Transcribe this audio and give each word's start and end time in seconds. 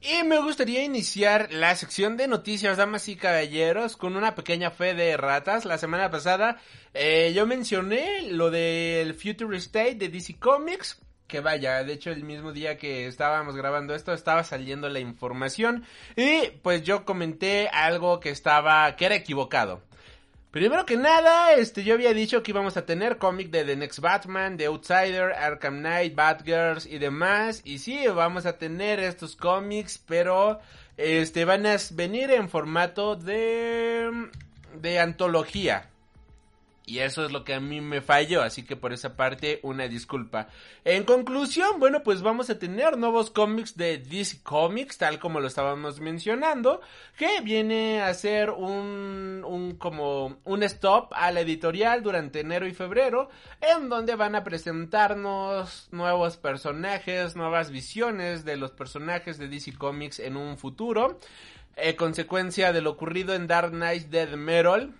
Y 0.00 0.22
me 0.22 0.38
gustaría 0.38 0.84
iniciar 0.84 1.48
la 1.50 1.74
sección 1.74 2.16
de 2.16 2.28
noticias, 2.28 2.76
damas 2.76 3.08
y 3.08 3.16
caballeros, 3.16 3.96
con 3.96 4.14
una 4.14 4.34
pequeña 4.34 4.70
fe 4.70 4.94
de 4.94 5.16
ratas. 5.16 5.64
La 5.64 5.78
semana 5.78 6.10
pasada 6.10 6.60
eh, 6.94 7.32
yo 7.34 7.46
mencioné 7.46 8.30
lo 8.30 8.50
del 8.50 9.14
Future 9.14 9.56
State 9.56 9.96
de 9.96 10.08
DC 10.08 10.38
Comics. 10.38 11.00
Que 11.26 11.40
vaya, 11.40 11.82
de 11.82 11.94
hecho 11.94 12.12
el 12.12 12.22
mismo 12.22 12.52
día 12.52 12.78
que 12.78 13.08
estábamos 13.08 13.56
grabando 13.56 13.96
esto 13.96 14.12
estaba 14.12 14.44
saliendo 14.44 14.88
la 14.88 15.00
información 15.00 15.84
y 16.14 16.50
pues 16.62 16.84
yo 16.84 17.04
comenté 17.04 17.68
algo 17.68 18.20
que 18.20 18.30
estaba, 18.30 18.94
que 18.94 19.06
era 19.06 19.16
equivocado. 19.16 19.82
Primero 20.50 20.86
que 20.86 20.96
nada, 20.96 21.52
este, 21.52 21.84
yo 21.84 21.94
había 21.94 22.14
dicho 22.14 22.42
que 22.42 22.52
íbamos 22.52 22.76
a 22.76 22.86
tener 22.86 23.18
cómic 23.18 23.50
de 23.50 23.64
The 23.64 23.76
Next 23.76 23.98
Batman, 23.98 24.56
The 24.56 24.66
Outsider, 24.66 25.32
Arkham 25.32 25.80
Knight, 25.80 26.14
Batgirls 26.14 26.86
y 26.86 26.98
demás. 26.98 27.60
Y 27.64 27.78
sí, 27.78 28.06
vamos 28.08 28.46
a 28.46 28.56
tener 28.56 29.00
estos 29.00 29.36
cómics, 29.36 30.02
pero 30.06 30.60
este 30.96 31.44
van 31.44 31.66
a 31.66 31.76
venir 31.92 32.30
en 32.30 32.48
formato 32.48 33.16
de 33.16 34.30
de 34.80 34.98
antología. 34.98 35.90
Y 36.88 37.00
eso 37.00 37.24
es 37.24 37.32
lo 37.32 37.42
que 37.42 37.52
a 37.52 37.58
mí 37.58 37.80
me 37.80 38.00
falló, 38.00 38.42
así 38.42 38.64
que 38.64 38.76
por 38.76 38.92
esa 38.92 39.16
parte 39.16 39.58
una 39.64 39.88
disculpa. 39.88 40.46
En 40.84 41.02
conclusión, 41.02 41.80
bueno, 41.80 42.04
pues 42.04 42.22
vamos 42.22 42.48
a 42.48 42.60
tener 42.60 42.96
nuevos 42.96 43.32
cómics 43.32 43.76
de 43.76 43.98
DC 43.98 44.44
Comics, 44.44 44.96
tal 44.96 45.18
como 45.18 45.40
lo 45.40 45.48
estábamos 45.48 45.98
mencionando, 45.98 46.80
que 47.18 47.40
viene 47.40 48.02
a 48.02 48.14
ser 48.14 48.50
un, 48.50 49.42
un 49.44 49.74
como 49.74 50.38
un 50.44 50.62
stop 50.62 51.12
a 51.12 51.32
la 51.32 51.40
editorial 51.40 52.04
durante 52.04 52.38
enero 52.38 52.68
y 52.68 52.72
febrero, 52.72 53.30
en 53.60 53.88
donde 53.88 54.14
van 54.14 54.36
a 54.36 54.44
presentarnos 54.44 55.88
nuevos 55.90 56.36
personajes, 56.36 57.34
nuevas 57.34 57.72
visiones 57.72 58.44
de 58.44 58.56
los 58.56 58.70
personajes 58.70 59.38
de 59.38 59.48
DC 59.48 59.76
Comics 59.76 60.20
en 60.20 60.36
un 60.36 60.56
futuro. 60.56 61.18
Eh, 61.74 61.96
consecuencia 61.96 62.72
de 62.72 62.80
lo 62.80 62.90
ocurrido 62.92 63.34
en 63.34 63.46
Dark 63.46 63.70
Knight 63.70 64.04
Dead 64.04 64.30
Metal, 64.36 64.94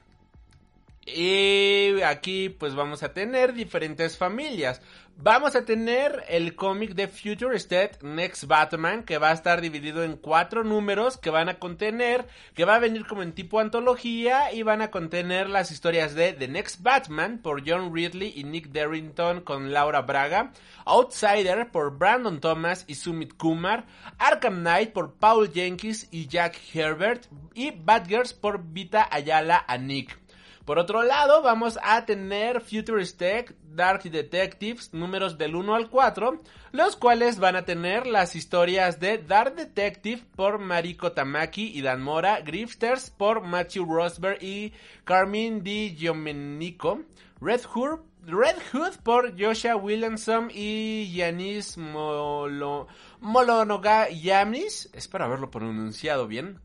y 1.07 2.03
aquí 2.03 2.49
pues 2.49 2.75
vamos 2.75 3.05
a 3.05 3.13
tener 3.13 3.53
diferentes 3.53 4.19
familias. 4.19 4.83
Vamos 5.19 5.57
a 5.57 5.65
tener 5.65 6.25
el 6.29 6.55
cómic 6.57 6.95
de 6.95 7.09
Future 7.09 7.57
State 7.57 8.01
Next 8.03 8.45
Batman 8.45 9.03
que 9.03 9.17
va 9.17 9.31
a 9.31 9.33
estar 9.33 9.63
dividido 9.63 10.05
en 10.05 10.17
cuatro 10.17 10.63
números 10.63 11.17
que 11.17 11.31
van 11.31 11.49
a 11.49 11.59
contener, 11.59 12.27
que 12.55 12.67
va 12.67 12.75
a 12.75 12.81
venir 12.81 13.07
como 13.07 13.23
en 13.23 13.33
tipo 13.33 13.61
antología 13.61 14.53
y 14.53 14.63
van 14.63 14.83
a 14.83 14.91
contener 14.91 15.49
las 15.49 15.71
historias 15.71 16.15
de 16.15 16.35
The 16.35 16.49
Next 16.49 16.83
Batman 16.83 17.39
por 17.39 17.63
John 17.67 17.95
Ridley 17.95 18.35
y 18.37 18.45
Nick 18.45 18.73
Darrington 18.73 19.41
con 19.41 19.73
Laura 19.73 20.03
Braga, 20.03 20.53
Outsider 20.85 21.71
por 21.71 21.97
Brandon 21.97 22.39
Thomas 22.39 22.85
y 22.87 22.97
Sumit 22.97 23.39
Kumar, 23.39 23.87
Arkham 24.19 24.59
Knight 24.59 24.93
por 24.93 25.15
Paul 25.15 25.51
Jenkins 25.51 26.09
y 26.11 26.27
Jack 26.27 26.59
Herbert 26.75 27.25
y 27.55 27.71
Batgirls 27.71 28.35
por 28.35 28.63
Vita 28.63 29.09
Ayala 29.11 29.65
a 29.67 29.79
Nick. 29.79 30.26
Por 30.67 30.81
otro 30.81 31.05
lado, 31.05 31.43
vamos 31.43 31.79
a 31.81 32.05
tener 32.07 32.61
Futuristic 32.61 33.55
Dark 33.63 34.03
Detectives 34.03 34.93
números 34.93 35.39
del 35.39 35.55
1 35.55 35.77
al 35.77 35.89
4, 35.89 36.43
los 36.73 36.97
cuales 36.97 37.39
van 37.39 37.55
a 37.55 37.65
tener 37.65 38.09
las 38.09 38.35
historias 38.35 38.99
de 38.99 39.19
Dark 39.19 39.55
Detective 39.55 40.25
por 40.35 40.59
Mariko 40.59 41.13
Tamaki 41.13 41.71
y 41.73 41.83
Dan 41.83 42.03
Mora, 42.03 42.41
Grifters 42.41 43.11
por 43.11 43.43
Matthew 43.43 43.85
Rosberg 43.85 44.43
y 44.43 44.73
Carmen 45.05 45.63
Di 45.63 45.95
Giomenico, 45.95 47.03
Red 47.41 47.63
Hood, 47.73 48.01
Red 48.25 48.57
Hood 48.73 48.97
por 49.05 49.41
Joshua 49.41 49.77
Williamson 49.77 50.51
y 50.53 51.13
Yanis 51.15 51.79
Molo, 51.79 52.89
Molonoga 53.21 54.11
Yanis, 54.11 54.91
espero 54.93 55.27
haberlo 55.27 55.49
pronunciado 55.49 56.27
bien, 56.27 56.59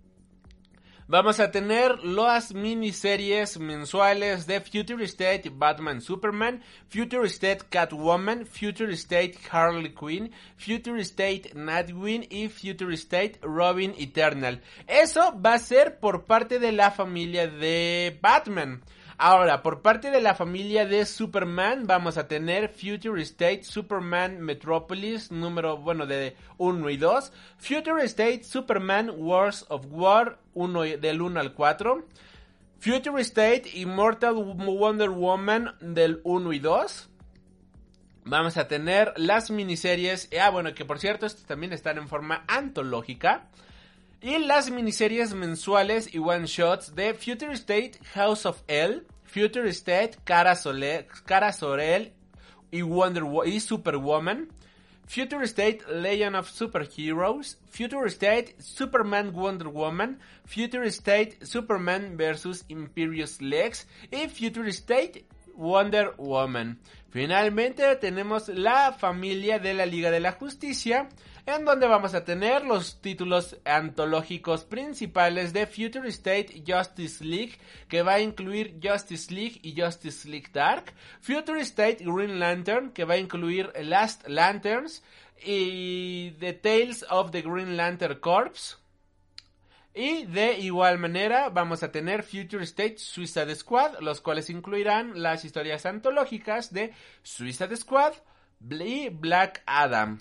Vamos 1.11 1.41
a 1.41 1.51
tener 1.51 1.99
las 2.05 2.53
miniseries 2.53 3.59
mensuales 3.59 4.47
de 4.47 4.61
Future 4.61 5.03
State 5.03 5.51
Batman 5.53 5.99
Superman, 5.99 6.63
Future 6.87 7.27
State 7.27 7.65
Catwoman, 7.69 8.45
Future 8.45 8.93
State 8.93 9.33
Harley 9.51 9.93
Quinn, 9.93 10.31
Future 10.55 11.01
State 11.01 11.51
Nightwing 11.53 12.27
y 12.29 12.47
Future 12.47 12.93
State 12.93 13.39
Robin 13.41 13.93
Eternal. 13.97 14.61
Eso 14.87 15.37
va 15.37 15.55
a 15.55 15.59
ser 15.59 15.99
por 15.99 16.23
parte 16.23 16.59
de 16.59 16.71
la 16.71 16.91
familia 16.91 17.45
de 17.45 18.17
Batman. 18.21 18.81
Ahora, 19.23 19.61
por 19.61 19.83
parte 19.83 20.09
de 20.09 20.19
la 20.19 20.33
familia 20.33 20.87
de 20.87 21.05
Superman, 21.05 21.85
vamos 21.85 22.17
a 22.17 22.27
tener 22.27 22.69
Future 22.69 23.21
State 23.21 23.63
Superman 23.65 24.41
Metropolis, 24.41 25.29
número, 25.29 25.77
bueno, 25.77 26.07
de 26.07 26.35
1 26.57 26.89
y 26.89 26.97
2. 26.97 27.31
Future 27.59 28.03
State 28.05 28.43
Superman 28.43 29.11
Wars 29.15 29.67
of 29.69 29.85
War, 29.91 30.39
1, 30.55 30.81
del 30.97 31.21
1 31.21 31.39
al 31.39 31.53
4. 31.53 32.07
Future 32.79 33.21
State 33.21 33.69
Immortal 33.75 34.33
Wonder 34.33 35.11
Woman, 35.11 35.75
del 35.81 36.19
1 36.23 36.53
y 36.53 36.57
2. 36.57 37.09
Vamos 38.23 38.57
a 38.57 38.67
tener 38.67 39.13
las 39.17 39.51
miniseries, 39.51 40.29
ah, 40.41 40.49
bueno, 40.49 40.73
que 40.73 40.83
por 40.83 40.97
cierto, 40.97 41.27
estos 41.27 41.45
también 41.45 41.73
están 41.73 41.99
en 41.99 42.07
forma 42.07 42.43
antológica. 42.47 43.51
Y 44.23 44.37
las 44.37 44.69
miniseries 44.69 45.33
mensuales 45.35 46.13
y 46.13 46.19
one 46.19 46.45
shots 46.45 46.95
de 46.95 47.15
Future 47.15 47.53
State 47.53 47.93
House 48.13 48.45
of 48.45 48.61
L, 48.67 49.01
Future 49.31 49.69
State 49.69 50.17
Cara, 50.25 50.55
Sorel 50.55 52.13
y, 52.69 52.81
Wonder 52.81 53.23
y 53.45 53.61
Superwoman, 53.61 54.49
Future 55.07 55.45
State 55.45 55.85
Legend 55.89 56.35
of 56.35 56.49
Superheroes, 56.49 57.55
Future 57.69 58.07
State 58.07 58.55
Superman 58.59 59.33
Wonder 59.33 59.69
Woman, 59.69 60.19
Future 60.45 60.83
State 60.91 61.45
Superman 61.45 62.17
vs. 62.17 62.65
Imperious 62.67 63.41
Lex. 63.41 63.87
Y 64.11 64.27
Future 64.27 64.69
State 64.73 65.25
Wonder 65.55 66.13
Woman. 66.17 66.79
Finalmente 67.11 67.95
tenemos 67.97 68.47
la 68.47 68.93
familia 68.93 69.59
de 69.59 69.73
la 69.73 69.85
Liga 69.85 70.11
de 70.11 70.21
la 70.21 70.31
Justicia, 70.31 71.09
en 71.45 71.65
donde 71.65 71.87
vamos 71.87 72.13
a 72.13 72.23
tener 72.23 72.63
los 72.63 73.01
títulos 73.01 73.57
antológicos 73.65 74.63
principales 74.63 75.51
de 75.51 75.67
Future 75.67 76.07
State 76.07 76.63
Justice 76.65 77.23
League, 77.23 77.57
que 77.89 78.01
va 78.01 78.13
a 78.13 78.21
incluir 78.21 78.79
Justice 78.81 79.33
League 79.33 79.59
y 79.61 79.79
Justice 79.79 80.27
League 80.29 80.49
Dark, 80.53 80.93
Future 81.19 81.59
State 81.61 81.97
Green 81.99 82.39
Lantern, 82.39 82.91
que 82.91 83.03
va 83.03 83.15
a 83.15 83.17
incluir 83.17 83.71
Last 83.81 84.27
Lanterns 84.27 85.03
y 85.43 86.31
The 86.39 86.53
Tales 86.53 87.05
of 87.09 87.31
the 87.31 87.41
Green 87.41 87.75
Lantern 87.75 88.19
Corps. 88.19 88.80
Y 89.93 90.25
de 90.25 90.57
igual 90.59 90.99
manera 90.99 91.49
vamos 91.49 91.83
a 91.83 91.91
tener 91.91 92.23
Future 92.23 92.63
State 92.63 92.97
Suicide 92.97 93.53
Squad, 93.55 93.99
los 93.99 94.21
cuales 94.21 94.49
incluirán 94.49 95.21
las 95.21 95.43
historias 95.43 95.85
antológicas 95.85 96.71
de 96.71 96.93
Suicide 97.23 97.75
Squad 97.75 98.13
y 98.69 99.09
Black 99.09 99.63
Adam. 99.65 100.19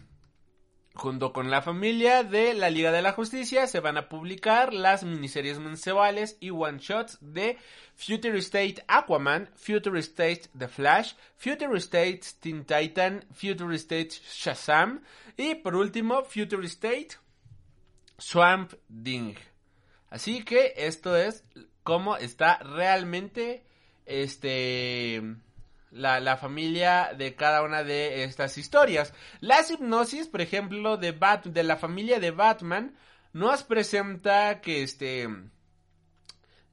Junto 0.94 1.32
con 1.32 1.50
la 1.50 1.62
familia 1.62 2.24
de 2.24 2.52
la 2.52 2.68
Liga 2.68 2.90
de 2.90 3.00
la 3.00 3.12
Justicia 3.12 3.68
se 3.68 3.78
van 3.78 3.96
a 3.96 4.08
publicar 4.08 4.74
las 4.74 5.04
miniseries 5.04 5.60
mensuales 5.60 6.36
y 6.40 6.50
one 6.50 6.78
shots 6.78 7.16
de 7.20 7.56
Future 7.94 8.36
State 8.38 8.84
Aquaman, 8.88 9.48
Future 9.54 10.00
State 10.00 10.50
The 10.58 10.66
Flash, 10.66 11.14
Future 11.36 11.78
State 11.78 12.22
Teen 12.40 12.64
Titan, 12.64 13.24
Future 13.32 13.74
State 13.76 14.10
Shazam 14.34 15.02
y 15.36 15.54
por 15.54 15.76
último 15.76 16.24
Future 16.24 16.66
State 16.66 17.10
Swamp 18.18 18.74
Ding. 18.88 19.36
Así 20.10 20.44
que 20.44 20.74
esto 20.76 21.16
es 21.16 21.44
cómo 21.82 22.16
está 22.16 22.58
realmente 22.58 23.64
este 24.06 25.22
la, 25.92 26.20
la, 26.20 26.36
familia 26.36 27.12
de 27.16 27.34
cada 27.34 27.62
una 27.62 27.84
de 27.84 28.24
estas 28.24 28.58
historias. 28.58 29.14
Las 29.40 29.70
hipnosis, 29.70 30.28
por 30.28 30.40
ejemplo, 30.40 30.96
de, 30.96 31.12
Bat 31.12 31.46
de 31.46 31.62
la 31.62 31.76
familia 31.76 32.20
de 32.20 32.30
Batman, 32.30 32.96
nos 33.32 33.62
presenta 33.62 34.60
que 34.60 34.82
este... 34.82 35.28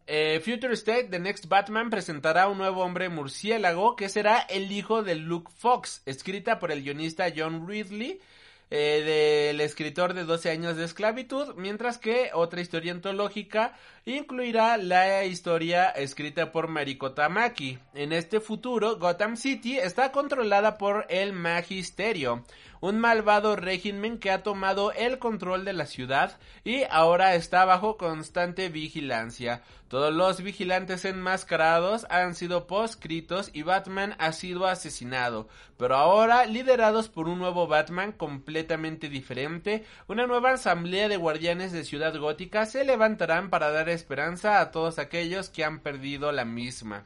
Eh, 0.09 0.39
Future 0.39 0.73
State, 0.73 1.09
The 1.09 1.19
Next 1.19 1.47
Batman, 1.47 1.89
presentará 1.89 2.47
un 2.47 2.57
nuevo 2.57 2.81
hombre 2.81 3.09
murciélago 3.09 3.97
que 3.97 4.07
será 4.07 4.39
el 4.39 4.71
hijo 4.71 5.03
de 5.03 5.15
Luke 5.15 5.51
Fox, 5.53 6.01
escrita 6.05 6.59
por 6.59 6.71
el 6.71 6.81
guionista 6.81 7.25
John 7.35 7.67
Ridley 7.67 8.21
eh, 8.69 9.49
del 9.49 9.61
escritor 9.61 10.13
de 10.13 10.25
12 10.25 10.49
años 10.49 10.75
de 10.75 10.83
esclavitud, 10.83 11.55
mientras 11.55 11.97
que 11.97 12.31
otra 12.33 12.61
historia 12.61 12.91
antológica 12.91 13.77
incluirá 14.05 14.77
la 14.77 15.23
historia 15.25 15.89
escrita 15.89 16.51
por 16.51 16.67
Mariko 16.67 17.13
Tamaki. 17.13 17.79
En 17.93 18.11
este 18.11 18.39
futuro, 18.39 18.97
Gotham 18.97 19.37
City 19.37 19.77
está 19.77 20.11
controlada 20.11 20.77
por 20.77 21.05
el 21.09 21.33
Magisterio, 21.33 22.43
un 22.81 22.99
malvado 22.99 23.55
régimen 23.55 24.17
que 24.17 24.31
ha 24.31 24.43
tomado 24.43 24.91
el 24.91 25.19
control 25.19 25.65
de 25.65 25.73
la 25.73 25.85
ciudad 25.85 26.37
y 26.63 26.83
ahora 26.89 27.35
está 27.35 27.65
bajo 27.65 27.97
constante 27.97 28.69
vigilancia. 28.69 29.61
Todos 29.87 30.13
los 30.13 30.41
vigilantes 30.41 31.05
enmascarados 31.05 32.05
han 32.09 32.35
sido 32.35 32.67
poscritos 32.67 33.49
y 33.53 33.61
Batman 33.61 34.15
ha 34.19 34.33
sido 34.33 34.67
asesinado, 34.67 35.47
pero 35.77 35.95
ahora 35.95 36.45
liderados 36.45 37.07
por 37.07 37.29
un 37.29 37.39
nuevo 37.39 37.67
Batman 37.67 38.11
completamente 38.11 39.07
diferente, 39.07 39.85
una 40.07 40.27
nueva 40.27 40.51
asamblea 40.51 41.07
de 41.07 41.17
guardianes 41.17 41.71
de 41.71 41.85
Ciudad 41.85 42.17
Gótica 42.17 42.65
se 42.65 42.83
levantarán 42.83 43.49
para 43.49 43.71
dar 43.71 43.87
esperanza 43.87 44.59
a 44.59 44.71
todos 44.71 44.99
aquellos 44.99 45.49
que 45.49 45.63
han 45.63 45.79
perdido 45.79 46.31
la 46.33 46.43
misma. 46.43 47.05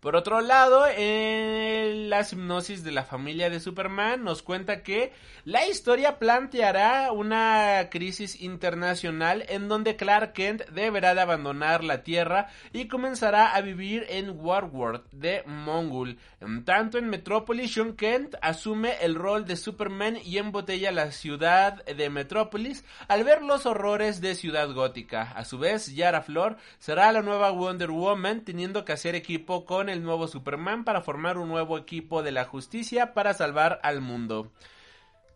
Por 0.00 0.14
otro 0.14 0.40
lado, 0.40 0.86
en 0.86 2.08
la 2.08 2.20
hipnosis 2.20 2.84
de 2.84 2.92
la 2.92 3.02
familia 3.02 3.50
de 3.50 3.58
Superman 3.58 4.22
nos 4.22 4.44
cuenta 4.44 4.84
que 4.84 5.12
la 5.44 5.66
historia 5.66 6.20
planteará 6.20 7.10
una 7.10 7.88
crisis 7.90 8.40
internacional 8.40 9.44
en 9.48 9.66
donde 9.66 9.96
Clark 9.96 10.34
Kent 10.34 10.66
deberá 10.66 11.16
de 11.16 11.22
abandonar 11.22 11.82
la 11.82 12.04
Tierra 12.04 12.46
y 12.72 12.86
comenzará 12.86 13.56
a 13.56 13.60
vivir 13.60 14.06
en 14.08 14.38
Warworld 14.38 15.02
de 15.10 15.42
Mongul. 15.46 16.20
En 16.40 16.64
tanto, 16.64 16.98
en 16.98 17.10
Metrópolis, 17.10 17.74
Sean 17.74 17.96
Kent 17.96 18.36
asume 18.40 18.92
el 19.00 19.16
rol 19.16 19.46
de 19.46 19.56
Superman 19.56 20.16
y 20.24 20.38
embotella 20.38 20.92
la 20.92 21.10
ciudad 21.10 21.84
de 21.84 22.08
Metrópolis 22.08 22.84
al 23.08 23.24
ver 23.24 23.42
los 23.42 23.66
horrores 23.66 24.20
de 24.20 24.36
Ciudad 24.36 24.72
Gótica. 24.72 25.22
A 25.22 25.44
su 25.44 25.58
vez, 25.58 25.92
Yara 25.92 26.22
Flor 26.22 26.56
será 26.78 27.10
la 27.10 27.22
nueva 27.22 27.50
Wonder 27.50 27.90
Woman 27.90 28.44
teniendo 28.44 28.84
que 28.84 28.92
hacer 28.92 29.16
equipo 29.16 29.64
con 29.64 29.87
el 29.88 30.02
nuevo 30.02 30.28
Superman 30.28 30.84
para 30.84 31.00
formar 31.00 31.38
un 31.38 31.48
nuevo 31.48 31.78
equipo 31.78 32.22
de 32.22 32.32
la 32.32 32.44
justicia 32.44 33.14
para 33.14 33.34
salvar 33.34 33.80
al 33.82 34.00
mundo. 34.00 34.52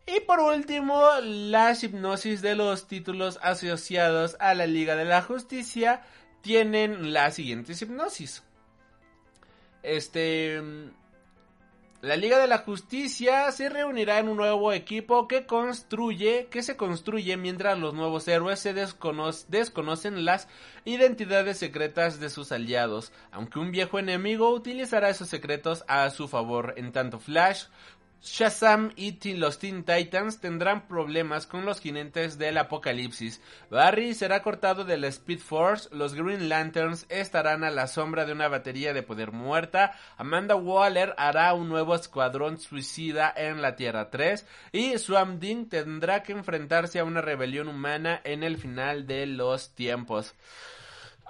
Y 0.07 0.21
por 0.21 0.41
último, 0.41 1.09
las 1.23 1.85
hipnosis 1.85 2.43
de 2.43 2.57
los 2.57 2.89
títulos 2.89 3.39
asociados 3.43 4.37
a 4.41 4.55
la 4.55 4.67
Liga 4.67 4.97
de 4.97 5.05
la 5.05 5.23
Justicia 5.23 6.03
tienen 6.41 7.13
las 7.13 7.35
siguientes 7.35 7.81
hipnosis. 7.81 8.43
Este 9.83 10.61
la 12.03 12.17
Liga 12.17 12.41
de 12.41 12.49
la 12.49 12.59
Justicia 12.59 13.49
se 13.53 13.69
reunirá 13.69 14.19
en 14.19 14.29
un 14.29 14.37
nuevo 14.37 14.73
equipo 14.73 15.29
que 15.29 15.47
construye, 15.47 16.49
que 16.51 16.65
se 16.65 16.77
construye 16.77 17.37
mientras 17.37 17.79
los 17.79 17.95
nuevos 17.95 18.27
héroes 18.27 18.59
se 18.59 18.75
desconocen 18.75 20.25
las 20.25 20.49
identidades 20.85 21.59
secretas 21.59 22.19
de 22.19 22.29
sus 22.29 22.51
aliados, 22.51 23.13
aunque 23.31 23.61
un 23.61 23.71
viejo 23.71 24.01
enemigo 24.01 24.53
utilizará 24.53 25.11
esos 25.11 25.29
secretos 25.29 25.85
a 25.87 26.11
su 26.11 26.27
favor, 26.27 26.75
en 26.77 26.91
tanto 26.91 27.21
Flash 27.21 27.67
Shazam 28.23 28.93
y 28.95 29.35
los 29.35 29.59
Teen 29.59 29.83
Titans 29.83 30.39
tendrán 30.39 30.87
problemas 30.87 31.47
con 31.47 31.65
los 31.65 31.81
jinentes 31.81 32.39
del 32.39 32.57
apocalipsis. 32.57 33.41
Barry 33.69 34.15
será 34.15 34.43
cortado 34.43 34.85
de 34.85 34.97
la 34.97 35.09
Speed 35.09 35.41
Force, 35.41 35.89
los 35.91 36.15
Green 36.15 36.49
Lanterns 36.49 37.05
estarán 37.09 37.65
a 37.65 37.71
la 37.71 37.89
sombra 37.89 38.25
de 38.25 38.33
una 38.33 38.47
batería 38.47 38.93
de 38.93 39.03
poder 39.03 39.33
muerta, 39.33 39.99
Amanda 40.17 40.55
Waller 40.55 41.15
hará 41.19 41.53
un 41.55 41.69
nuevo 41.69 41.97
escuadrón 41.97 42.61
suicida 42.61 43.33
en 43.37 43.61
la 43.61 43.75
Tierra 43.75 44.09
3 44.09 44.47
y 44.71 44.99
Swamp 44.99 45.41
Thing 45.41 45.69
tendrá 45.69 46.23
que 46.23 46.31
enfrentarse 46.31 47.01
a 47.01 47.05
una 47.05 47.23
rebelión 47.23 47.67
humana 47.67 48.21
en 48.23 48.45
el 48.45 48.57
final 48.57 49.09
de 49.09 49.27
los 49.27 49.75
tiempos. 49.75 50.35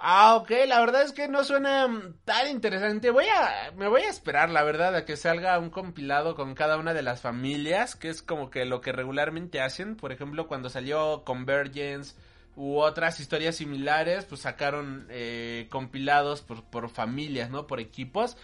Ah, 0.05 0.35
ok, 0.35 0.51
la 0.67 0.81
verdad 0.81 1.03
es 1.03 1.13
que 1.13 1.29
no 1.29 1.45
suena 1.45 1.87
tan 2.25 2.49
interesante. 2.49 3.09
Voy 3.09 3.23
a, 3.25 3.71
me 3.77 3.87
voy 3.87 4.01
a 4.01 4.09
esperar, 4.09 4.49
la 4.49 4.61
verdad, 4.61 4.93
a 4.97 5.05
que 5.05 5.15
salga 5.15 5.57
un 5.57 5.69
compilado 5.69 6.35
con 6.35 6.55
cada 6.55 6.77
una 6.77 6.93
de 6.93 7.01
las 7.03 7.21
familias, 7.21 7.95
que 7.95 8.09
es 8.09 8.21
como 8.21 8.49
que 8.49 8.65
lo 8.65 8.81
que 8.81 8.91
regularmente 8.91 9.61
hacen. 9.61 9.95
Por 9.95 10.11
ejemplo, 10.11 10.45
cuando 10.47 10.69
salió 10.69 11.23
Convergence 11.23 12.15
u 12.57 12.79
otras 12.79 13.21
historias 13.21 13.55
similares, 13.55 14.25
pues 14.25 14.41
sacaron 14.41 15.07
eh, 15.09 15.67
compilados 15.69 16.41
por, 16.41 16.65
por 16.65 16.89
familias, 16.89 17.49
¿no? 17.49 17.65
Por 17.65 17.79
equipos. 17.79 18.35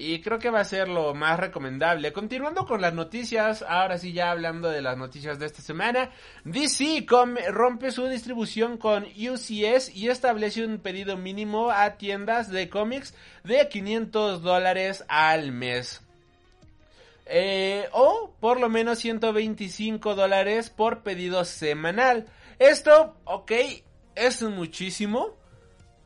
Y 0.00 0.20
creo 0.20 0.38
que 0.38 0.50
va 0.50 0.60
a 0.60 0.64
ser 0.64 0.88
lo 0.88 1.12
más 1.12 1.40
recomendable. 1.40 2.12
Continuando 2.12 2.66
con 2.66 2.80
las 2.80 2.94
noticias, 2.94 3.64
ahora 3.66 3.98
sí 3.98 4.12
ya 4.12 4.30
hablando 4.30 4.68
de 4.68 4.80
las 4.80 4.96
noticias 4.96 5.40
de 5.40 5.46
esta 5.46 5.60
semana, 5.60 6.10
DC 6.44 7.04
rompe 7.50 7.90
su 7.90 8.06
distribución 8.06 8.78
con 8.78 9.04
UCS 9.04 9.90
y 9.92 10.08
establece 10.08 10.64
un 10.64 10.78
pedido 10.78 11.16
mínimo 11.16 11.70
a 11.70 11.96
tiendas 11.96 12.48
de 12.48 12.68
cómics 12.68 13.12
de 13.42 13.68
500 13.68 14.40
dólares 14.42 15.04
al 15.08 15.50
mes. 15.50 16.00
Eh, 17.26 17.88
o 17.90 18.32
por 18.38 18.60
lo 18.60 18.68
menos 18.68 19.00
125 19.00 20.14
dólares 20.14 20.70
por 20.70 21.02
pedido 21.02 21.44
semanal. 21.44 22.26
Esto, 22.60 23.16
ok, 23.24 23.50
es 24.14 24.42
muchísimo. 24.42 25.36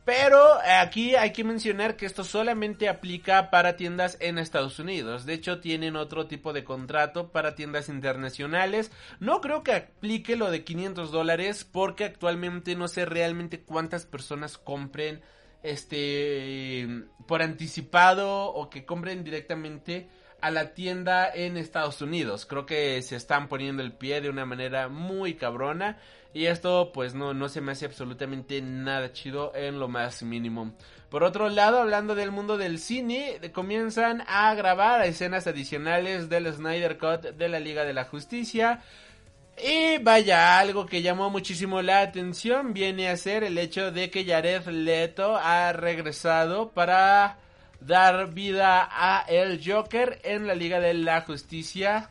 Pero 0.04 0.58
aquí 0.81 1.14
hay 1.14 1.32
que 1.32 1.44
mencionar 1.44 1.96
que 1.96 2.06
esto 2.06 2.25
solamente 2.25 2.88
aplica 2.88 3.50
para 3.50 3.76
tiendas 3.76 4.16
en 4.20 4.38
Estados 4.38 4.81
Unidos. 4.81 5.26
De 5.26 5.34
hecho, 5.34 5.60
tienen 5.60 5.94
otro 5.94 6.26
tipo 6.26 6.52
de 6.52 6.64
contrato 6.64 7.31
para 7.31 7.54
tiendas 7.54 7.88
internacionales. 7.88 8.90
No 9.20 9.40
creo 9.40 9.62
que 9.62 9.75
aplique 9.75 10.34
lo 10.34 10.50
de 10.50 10.64
500 10.64 11.12
dólares 11.12 11.64
porque 11.64 12.04
actualmente 12.04 12.75
no 12.75 12.88
sé 12.88 13.04
realmente 13.04 13.60
cuántas 13.60 14.04
personas 14.04 14.58
compren 14.58 15.22
este 15.62 16.88
por 17.28 17.40
anticipado 17.40 18.46
o 18.46 18.69
que 18.69 18.84
compren 18.84 19.22
directamente 19.22 20.08
a 20.40 20.50
la 20.50 20.75
tienda 20.75 21.31
en 21.32 21.56
Estados 21.56 22.02
Unidos. 22.02 22.46
Creo 22.46 22.66
que 22.66 23.00
se 23.02 23.14
están 23.14 23.48
poniendo 23.48 23.82
el 23.82 23.93
pie 23.93 24.20
de 24.20 24.28
una 24.28 24.44
manera 24.44 24.88
muy 24.88 25.34
cabrona. 25.34 25.98
Y 26.34 26.46
esto 26.46 26.93
pues 26.93 27.14
no, 27.14 27.34
no 27.34 27.49
se 27.49 27.61
me 27.61 27.73
hace 27.73 27.84
absolutamente 27.84 28.61
nada 28.62 29.12
chido 29.12 29.52
en 29.55 29.79
lo 29.79 29.88
más 29.88 30.23
mínimo. 30.23 30.75
Por 31.11 31.25
otro 31.25 31.50
lado, 31.50 31.79
hablando 31.79 32.14
del 32.14 32.31
mundo 32.31 32.56
del 32.56 32.79
cine, 32.79 33.38
comienzan 33.52 34.25
a 34.26 34.55
grabar 34.55 35.05
escenas 35.05 35.46
adicionales 35.46 36.31
del 36.31 36.50
Snyder 36.50 36.96
Cut 36.96 37.37
de 37.37 37.49
la 37.50 37.61
Liga 37.61 37.84
de 37.84 37.93
la 37.93 38.05
Justicia. 38.05 38.81
Y 39.62 39.99
vaya, 39.99 40.58
algo 40.58 40.87
que 40.87 41.02
llamó 41.02 41.29
muchísimo 41.29 41.82
la 41.82 42.00
atención 42.00 42.73
viene 42.73 43.11
a 43.11 43.17
ser 43.19 43.44
el 43.44 43.58
hecho 43.58 43.93
de 43.93 44.08
que 44.08 44.25
Jared 44.25 44.67
Leto 44.69 45.37
ha 45.37 45.73
regresado 45.75 46.70
para 46.70 47.37
dar 47.81 48.32
vida 48.32 48.88
a 48.90 49.26
el 49.29 49.61
Joker 49.62 50.19
en 50.25 50.46
la 50.46 50.55
Liga 50.55 50.81
de 50.81 50.94
la 50.94 51.20
Justicia 51.20 52.08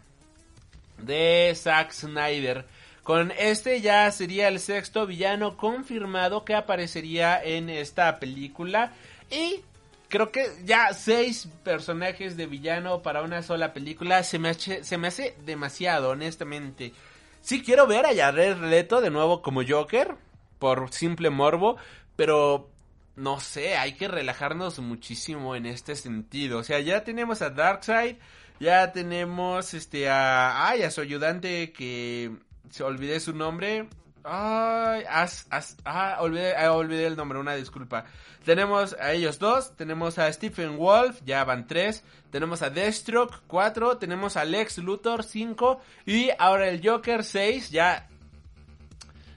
de 0.99 1.51
Zack 1.55 1.91
Snyder. 1.91 2.65
Con 3.03 3.31
este 3.31 3.81
ya 3.81 4.11
sería 4.11 4.47
el 4.47 4.59
sexto 4.59 5.07
villano 5.07 5.57
confirmado 5.57 6.45
que 6.45 6.53
aparecería 6.53 7.43
en 7.43 7.69
esta 7.69 8.19
película. 8.19 8.93
Y 9.31 9.61
creo 10.07 10.31
que 10.31 10.45
ya 10.63 10.93
seis 10.93 11.47
personajes 11.63 12.37
de 12.37 12.45
villano 12.45 13.01
para 13.01 13.23
una 13.23 13.41
sola 13.41 13.73
película 13.73 14.21
se 14.23 14.37
me 14.37 14.49
hace, 14.49 14.83
se 14.83 14.97
me 14.97 15.07
hace 15.07 15.35
demasiado, 15.45 16.11
honestamente. 16.11 16.93
Sí 17.41 17.63
quiero 17.63 17.87
ver 17.87 18.05
a 18.05 18.15
Jared 18.15 18.57
Leto 18.57 19.01
de 19.01 19.09
nuevo 19.09 19.41
como 19.41 19.61
Joker, 19.67 20.15
por 20.59 20.93
simple 20.93 21.31
morbo, 21.31 21.77
pero 22.15 22.69
no 23.15 23.39
sé, 23.39 23.77
hay 23.77 23.93
que 23.93 24.07
relajarnos 24.07 24.77
muchísimo 24.79 25.55
en 25.55 25.65
este 25.65 25.95
sentido. 25.95 26.59
O 26.59 26.63
sea, 26.63 26.79
ya 26.81 27.03
tenemos 27.03 27.41
a 27.41 27.49
Darkseid, 27.49 28.17
ya 28.59 28.91
tenemos 28.91 29.73
este 29.73 30.07
a, 30.07 30.67
ay, 30.67 30.83
a 30.83 30.91
su 30.91 31.01
ayudante 31.01 31.71
que 31.71 32.31
se 32.71 32.83
olvidé 32.83 33.19
su 33.19 33.33
nombre. 33.33 33.87
Ay, 34.23 35.03
as, 35.09 35.47
as, 35.49 35.77
ah, 35.83 36.17
olvidé, 36.21 36.55
ah, 36.55 36.73
olvidé 36.73 37.05
el 37.05 37.15
nombre, 37.15 37.39
una 37.39 37.55
disculpa. 37.55 38.05
Tenemos 38.45 38.95
a 38.99 39.13
ellos 39.13 39.39
dos, 39.39 39.75
tenemos 39.75 40.17
a 40.17 40.31
Stephen 40.31 40.77
Wolf, 40.77 41.21
ya 41.25 41.43
van 41.43 41.67
tres, 41.67 42.03
tenemos 42.31 42.61
a 42.61 42.69
Deathstroke, 42.69 43.41
cuatro, 43.47 43.97
tenemos 43.97 44.37
a 44.37 44.45
Lex 44.45 44.79
Luthor, 44.79 45.23
cinco, 45.23 45.81
y 46.05 46.29
ahora 46.37 46.69
el 46.69 46.87
Joker, 46.87 47.23
seis, 47.23 47.71
ya 47.71 48.07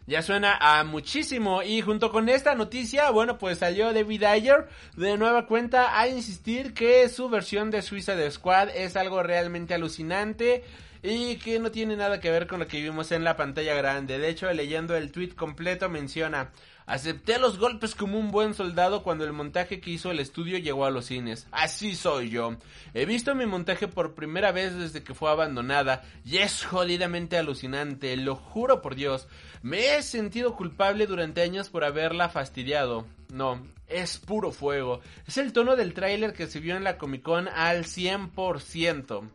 ya 0.07 0.21
suena 0.23 0.59
a 0.61 0.85
muchísimo. 0.85 1.62
Y 1.62 1.81
junto 1.81 2.11
con 2.11 2.29
esta 2.29 2.55
noticia, 2.55 3.11
bueno, 3.11 3.38
pues 3.38 3.59
salió 3.59 3.93
David 3.93 4.25
Ayer 4.25 4.69
de 4.97 5.17
nueva 5.17 5.47
cuenta 5.47 5.99
a 5.99 6.09
insistir 6.09 6.75
que 6.75 7.09
su 7.09 7.29
versión 7.29 7.71
de 7.71 7.81
Suicide 7.81 8.31
Squad 8.31 8.69
es 8.75 8.97
algo 8.97 9.23
realmente 9.23 9.75
alucinante 9.75 10.62
y 11.07 11.37
que 11.37 11.59
no 11.59 11.71
tiene 11.71 11.97
nada 11.97 12.19
que 12.19 12.31
ver 12.31 12.47
con 12.47 12.61
lo 12.61 12.67
que 12.67 12.81
vimos 12.81 13.13
en 13.13 13.25
la 13.25 13.37
pantalla 13.37 13.75
grande. 13.75 14.19
De 14.19 14.31
hecho, 14.31 14.51
leyendo 14.51 14.97
el 14.97 15.13
tweet 15.13 15.35
completo 15.37 15.91
menciona, 15.91 16.51
acepté 16.87 17.39
los 17.39 17.59
golpes 17.59 17.95
como 17.95 18.19
un 18.19 18.31
buen 18.31 18.55
soldado 18.55 19.03
cuando 19.03 19.25
el 19.25 19.35
montaje 19.35 19.81
que 19.81 19.91
hizo 19.91 20.11
el 20.11 20.19
estudio 20.19 20.57
llegó 20.57 20.87
a 20.87 20.91
los 20.91 21.05
cines. 21.05 21.47
Así 21.53 21.95
soy 21.95 22.31
yo. 22.31 22.57
He 22.95 23.05
visto 23.05 23.35
mi 23.35 23.45
montaje 23.45 23.87
por 23.87 24.15
primera 24.15 24.51
vez 24.51 24.79
desde 24.79 25.05
que 25.05 25.13
fue 25.13 25.31
abandonada 25.31 26.03
y 26.25 26.39
es 26.39 26.65
jodidamente 26.65 27.37
alucinante, 27.37 28.17
lo 28.17 28.35
juro 28.35 28.81
por 28.81 28.95
Dios. 28.95 29.29
Me 29.61 29.97
he 29.97 30.03
sentido 30.03 30.57
culpable 30.57 31.07
durante 31.07 31.43
años 31.43 31.69
por 31.69 31.85
haberla 31.85 32.31
fastidiado. 32.31 33.05
No, 33.31 33.63
es 33.89 34.17
puro 34.17 34.53
fuego. 34.53 35.03
Es 35.27 35.37
el 35.37 35.53
tono 35.53 35.77
del 35.77 35.93
tráiler 35.93 36.33
que 36.33 36.47
se 36.47 36.61
vio 36.61 36.77
en 36.77 36.85
la 36.85 36.97
Comic 36.97 37.21
Con 37.21 37.49
al 37.49 37.85
100%. 37.85 39.29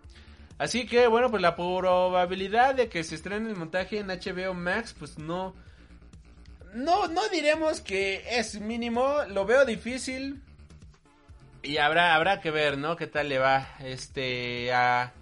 Así 0.59 0.85
que 0.85 1.07
bueno, 1.07 1.31
pues 1.31 1.41
la 1.41 1.55
probabilidad 1.55 2.75
de 2.75 2.89
que 2.89 3.03
se 3.03 3.15
estrene 3.15 3.49
el 3.49 3.55
montaje 3.55 3.99
en 3.99 4.07
HBO 4.07 4.53
Max, 4.53 4.93
pues 4.97 5.17
no... 5.17 5.55
No, 6.73 7.07
no 7.07 7.27
diremos 7.29 7.81
que 7.81 8.23
es 8.29 8.59
mínimo, 8.59 9.23
lo 9.29 9.45
veo 9.45 9.65
difícil. 9.65 10.43
Y 11.63 11.77
habrá, 11.77 12.13
habrá 12.13 12.41
que 12.41 12.51
ver, 12.51 12.77
¿no? 12.77 12.95
¿Qué 12.95 13.07
tal 13.07 13.29
le 13.29 13.39
va 13.39 13.69
este 13.79 14.71
a, 14.71 15.13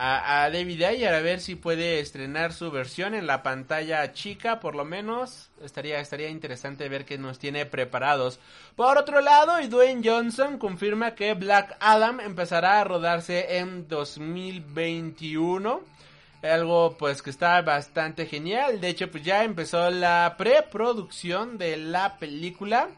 a, 0.00 0.48
David 0.50 0.82
Ayer 0.82 1.12
a 1.12 1.20
ver 1.20 1.40
si 1.40 1.56
puede 1.56 1.98
estrenar 1.98 2.52
su 2.52 2.70
versión 2.70 3.14
en 3.14 3.26
la 3.26 3.42
pantalla 3.42 4.12
chica, 4.12 4.60
por 4.60 4.76
lo 4.76 4.84
menos. 4.84 5.50
Estaría, 5.60 5.98
estaría 5.98 6.28
interesante 6.28 6.88
ver 6.88 7.04
qué 7.04 7.18
nos 7.18 7.40
tiene 7.40 7.66
preparados. 7.66 8.38
Por 8.76 8.96
otro 8.96 9.20
lado, 9.20 9.54
Dwayne 9.68 10.08
Johnson 10.08 10.58
confirma 10.58 11.16
que 11.16 11.34
Black 11.34 11.76
Adam 11.80 12.20
empezará 12.20 12.80
a 12.80 12.84
rodarse 12.84 13.58
en 13.58 13.88
2021. 13.88 15.80
Algo 16.44 16.96
pues 16.96 17.20
que 17.20 17.30
está 17.30 17.60
bastante 17.62 18.26
genial. 18.26 18.80
De 18.80 18.90
hecho, 18.90 19.10
pues 19.10 19.24
ya 19.24 19.42
empezó 19.42 19.90
la 19.90 20.36
preproducción 20.38 21.58
de 21.58 21.76
la 21.76 22.18
película. 22.18 22.88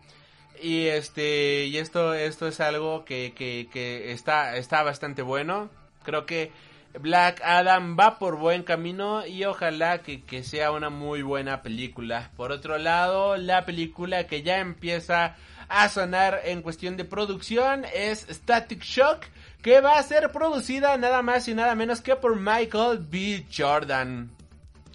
Y 0.62 0.88
este, 0.88 1.64
y 1.64 1.78
esto, 1.78 2.12
esto 2.12 2.46
es 2.46 2.60
algo 2.60 3.06
que, 3.06 3.32
que, 3.34 3.68
que 3.72 4.12
está, 4.12 4.58
está 4.58 4.82
bastante 4.82 5.22
bueno. 5.22 5.70
Creo 6.04 6.26
que 6.26 6.52
Black 6.98 7.40
Adam 7.44 7.96
va 7.98 8.18
por 8.18 8.36
buen 8.36 8.62
camino 8.62 9.24
y 9.24 9.44
ojalá 9.44 10.02
que, 10.02 10.42
sea 10.42 10.72
una 10.72 10.90
muy 10.90 11.22
buena 11.22 11.62
película. 11.62 12.30
Por 12.36 12.50
otro 12.50 12.78
lado, 12.78 13.36
la 13.36 13.64
película 13.64 14.26
que 14.26 14.42
ya 14.42 14.58
empieza 14.58 15.36
a 15.68 15.88
sonar 15.88 16.40
en 16.44 16.62
cuestión 16.62 16.96
de 16.96 17.04
producción 17.04 17.84
es 17.94 18.26
Static 18.28 18.82
Shock, 18.82 19.26
que 19.62 19.80
va 19.80 19.98
a 19.98 20.02
ser 20.02 20.32
producida 20.32 20.96
nada 20.96 21.22
más 21.22 21.46
y 21.46 21.54
nada 21.54 21.74
menos 21.76 22.00
que 22.00 22.16
por 22.16 22.36
Michael 22.36 22.98
B. 23.08 23.46
Jordan. 23.56 24.30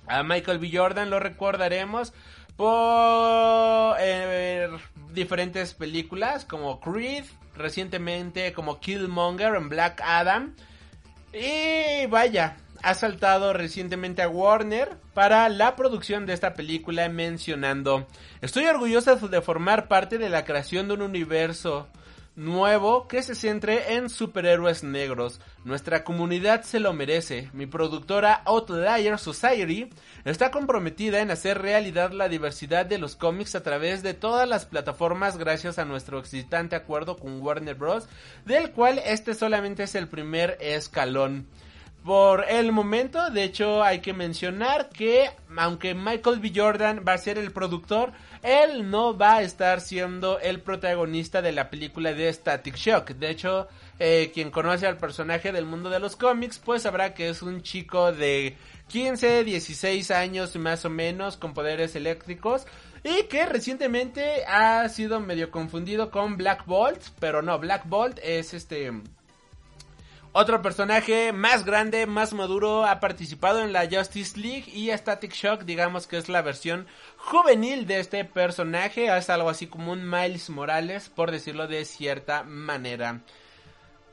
A 0.07 0.21
Michael 0.23 0.59
B. 0.59 0.69
Jordan 0.73 1.09
lo 1.09 1.19
recordaremos 1.19 2.13
por 2.57 3.95
eh, 3.99 4.69
diferentes 5.13 5.73
películas 5.73 6.43
como 6.45 6.79
Creed, 6.81 7.23
recientemente 7.55 8.51
como 8.51 8.79
Killmonger 8.79 9.55
en 9.55 9.69
Black 9.69 10.01
Adam 10.03 10.55
y 11.35 12.05
vaya, 12.07 12.55
ha 12.81 12.93
saltado 12.93 13.51
recientemente 13.51 14.21
a 14.21 14.29
Warner 14.29 14.95
para 15.13 15.49
la 15.49 15.75
producción 15.75 16.25
de 16.25 16.33
esta 16.33 16.53
película 16.53 17.09
mencionando, 17.09 18.07
estoy 18.41 18.65
orgullosa 18.65 19.15
de 19.15 19.41
formar 19.41 19.87
parte 19.87 20.17
de 20.17 20.29
la 20.29 20.45
creación 20.45 20.87
de 20.87 20.93
un 20.93 21.01
universo 21.01 21.87
nuevo 22.35 23.07
que 23.07 23.23
se 23.23 23.35
centre 23.35 23.95
en 23.95 24.09
superhéroes 24.09 24.83
negros. 24.83 25.39
Nuestra 25.63 26.03
comunidad 26.03 26.63
se 26.63 26.79
lo 26.79 26.93
merece. 26.93 27.49
Mi 27.53 27.65
productora 27.65 28.41
Outlier 28.45 29.17
Society 29.17 29.89
está 30.25 30.51
comprometida 30.51 31.21
en 31.21 31.31
hacer 31.31 31.61
realidad 31.61 32.11
la 32.11 32.29
diversidad 32.29 32.85
de 32.85 32.97
los 32.97 33.15
cómics 33.15 33.55
a 33.55 33.63
través 33.63 34.03
de 34.03 34.13
todas 34.13 34.47
las 34.47 34.65
plataformas 34.65 35.37
gracias 35.37 35.79
a 35.79 35.85
nuestro 35.85 36.19
excitante 36.19 36.75
acuerdo 36.75 37.17
con 37.17 37.41
Warner 37.41 37.75
Bros. 37.75 38.07
del 38.45 38.71
cual 38.71 39.01
este 39.05 39.33
solamente 39.33 39.83
es 39.83 39.95
el 39.95 40.07
primer 40.07 40.57
escalón. 40.59 41.47
Por 42.05 42.45
el 42.47 42.71
momento, 42.71 43.31
de 43.31 43.43
hecho, 43.43 43.83
hay 43.83 43.99
que 43.99 44.13
mencionar 44.13 44.89
que 44.89 45.31
aunque 45.57 45.95
Michael 45.95 46.39
B. 46.39 46.51
Jordan 46.55 47.03
va 47.05 47.13
a 47.13 47.17
ser 47.17 47.39
el 47.39 47.51
productor, 47.51 48.11
él 48.43 48.91
no 48.91 49.17
va 49.17 49.37
a 49.37 49.41
estar 49.41 49.81
siendo 49.81 50.37
el 50.37 50.61
protagonista 50.61 51.41
de 51.41 51.51
la 51.51 51.71
película 51.71 52.13
de 52.13 52.31
Static 52.31 52.75
Shock. 52.75 53.09
De 53.13 53.31
hecho, 53.31 53.67
eh, 53.97 54.29
quien 54.35 54.51
conoce 54.51 54.85
al 54.85 54.97
personaje 54.97 55.51
del 55.51 55.65
mundo 55.65 55.89
de 55.89 55.99
los 55.99 56.15
cómics, 56.15 56.61
pues 56.63 56.83
sabrá 56.83 57.15
que 57.15 57.27
es 57.29 57.41
un 57.41 57.63
chico 57.63 58.11
de 58.11 58.55
15, 58.89 59.43
16 59.43 60.11
años 60.11 60.55
más 60.57 60.85
o 60.85 60.91
menos, 60.91 61.37
con 61.37 61.55
poderes 61.55 61.95
eléctricos. 61.95 62.67
Y 63.03 63.23
que 63.23 63.47
recientemente 63.47 64.45
ha 64.45 64.87
sido 64.89 65.21
medio 65.21 65.49
confundido 65.49 66.11
con 66.11 66.37
Black 66.37 66.67
Bolt. 66.67 67.01
Pero 67.19 67.41
no, 67.41 67.57
Black 67.57 67.89
Bolt 67.89 68.19
es 68.21 68.53
este 68.53 68.91
otro 70.37 70.61
personaje 70.61 71.31
más 71.31 71.63
grande, 71.63 72.05
más 72.07 72.33
maduro, 72.33 72.85
ha 72.85 72.99
participado 72.99 73.61
en 73.61 73.71
la 73.71 73.87
Justice 73.89 74.37
League 74.37 74.65
y 74.67 74.91
Static 74.91 75.31
Shock, 75.31 75.61
digamos 75.63 76.07
que 76.07 76.17
es 76.17 76.27
la 76.27 76.41
versión 76.41 76.87
juvenil 77.15 77.87
de 77.87 78.01
este 78.01 78.25
personaje, 78.25 79.15
es 79.15 79.29
algo 79.29 79.49
así 79.49 79.67
como 79.67 79.93
un 79.93 80.09
Miles 80.09 80.49
Morales, 80.49 81.07
por 81.07 81.31
decirlo 81.31 81.67
de 81.67 81.85
cierta 81.85 82.43
manera. 82.43 83.21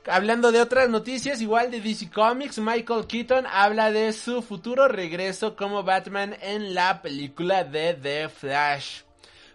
Hablando 0.07 0.53
de 0.53 0.61
otras 0.61 0.89
noticias, 0.89 1.41
igual 1.41 1.73
de 1.73 1.81
DC 1.81 2.09
Comics, 2.13 2.61
Michael 2.61 3.09
Keaton 3.09 3.45
habla 3.51 3.91
de 3.91 4.13
su 4.13 4.43
futuro 4.43 4.87
regreso 4.87 5.57
como 5.57 5.83
Batman 5.83 6.37
en 6.41 6.73
la 6.73 7.03
película 7.03 7.65
de 7.65 7.95
The 7.95 8.29
Flash. 8.29 9.01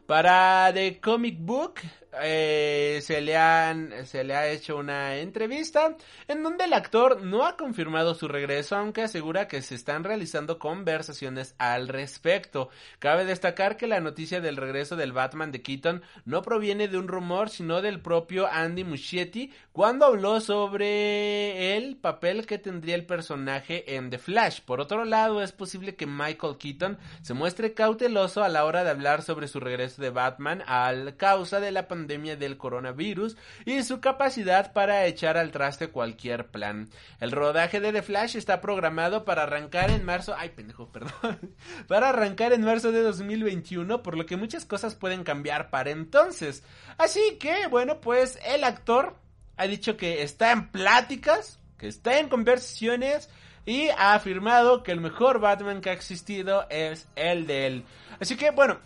Para 0.06 0.70
The 0.74 1.00
Comic 1.00 1.38
Book, 1.40 1.76
eh, 2.22 3.00
se, 3.04 3.22
le 3.22 3.38
han, 3.38 4.06
se 4.06 4.24
le 4.24 4.36
ha 4.36 4.50
hecho 4.50 4.78
una 4.78 5.18
entrevista 5.18 5.96
en 6.28 6.44
donde 6.44 6.66
el 6.66 6.74
actor 6.74 7.22
no 7.22 7.46
ha 7.46 7.56
confirmado 7.56 8.16
su 8.16 8.28
regreso, 8.28 8.76
aunque 8.76 9.04
asegura 9.04 9.48
que 9.48 9.62
se 9.62 9.76
están 9.76 10.04
realizando 10.04 10.60
conversaciones 10.60 11.56
al 11.58 11.88
respecto. 11.88 12.70
Cabe 13.00 13.26
destacar 13.26 13.78
que 13.78 13.88
la 13.88 14.00
noticia 14.00 14.42
del 14.42 14.58
regreso 14.58 14.96
del 14.96 15.12
Batman 15.12 15.52
de 15.52 15.62
Keaton 15.62 16.02
no 16.26 16.42
proviene 16.42 16.88
de 16.88 16.98
un 16.98 17.08
rumor, 17.08 17.50
sino 17.50 17.82
del 17.82 18.00
propio 18.00 18.48
Andy 18.48 18.84
Muschietti 18.84 19.54
cuando 19.72 20.06
habló 20.06 20.42
sobre 20.42 21.78
el 21.78 21.98
papel 21.98 22.46
que 22.46 22.58
tendría 22.58 22.96
el 22.96 23.06
personaje 23.06 23.96
en 23.96 24.10
The 24.10 24.18
Flash. 24.18 24.62
Por 24.62 24.82
otro 24.82 25.06
lado, 25.06 25.42
es 25.42 25.52
posible 25.52 25.96
que 25.96 26.08
Michael 26.08 26.58
Keaton 26.58 26.98
se 27.22 27.34
muestre 27.34 27.74
cauteloso 27.74 28.44
a 28.44 28.50
la 28.50 28.66
hora 28.66 28.84
de 28.84 28.90
hablar 28.90 29.22
sobre 29.22 29.48
su 29.48 29.60
regreso 29.60 30.02
de 30.02 30.10
Batman 30.10 30.64
a 30.66 30.88
causa 31.18 31.60
de 31.60 31.72
la 31.72 31.88
pandemia 31.88 32.07
del 32.08 32.58
coronavirus 32.58 33.38
y 33.66 33.84
su 33.84 34.00
capacidad 34.00 34.72
para 34.72 35.06
echar 35.06 35.38
al 35.38 35.52
traste 35.52 35.90
cualquier 35.90 36.48
plan. 36.48 36.90
El 37.20 37.32
rodaje 37.32 37.80
de 37.80 37.92
The 37.92 38.02
Flash 38.02 38.38
está 38.38 38.62
programado 38.62 39.26
para 39.26 39.44
arrancar 39.44 39.92
en 39.92 40.06
marzo, 40.06 40.34
ay 40.38 40.50
pendejo, 40.50 40.88
perdón, 40.92 41.56
para 41.88 42.10
arrancar 42.10 42.54
en 42.54 42.64
marzo 42.64 42.92
de 42.92 43.02
2021, 43.02 44.02
por 44.02 44.18
lo 44.18 44.26
que 44.26 44.38
muchas 44.38 44.66
cosas 44.66 44.96
pueden 44.96 45.24
cambiar 45.24 45.70
para 45.70 45.92
entonces. 45.92 46.64
Así 46.98 47.38
que, 47.40 47.68
bueno, 47.68 48.00
pues 48.00 48.40
el 48.46 48.64
actor 48.64 49.16
ha 49.58 49.68
dicho 49.68 49.98
que 49.98 50.24
está 50.24 50.52
en 50.52 50.70
pláticas, 50.70 51.60
que 51.78 51.88
está 51.88 52.20
en 52.20 52.30
conversaciones 52.30 53.30
y 53.66 53.90
ha 53.90 54.14
afirmado 54.14 54.82
que 54.82 54.94
el 54.94 55.02
mejor 55.02 55.40
Batman 55.40 55.82
que 55.82 55.90
ha 55.90 55.94
existido 55.94 56.66
es 56.70 57.08
el 57.16 57.46
de 57.48 57.68
él. 57.68 57.84
Así 58.20 58.38
que, 58.38 58.52
bueno, 58.52 58.80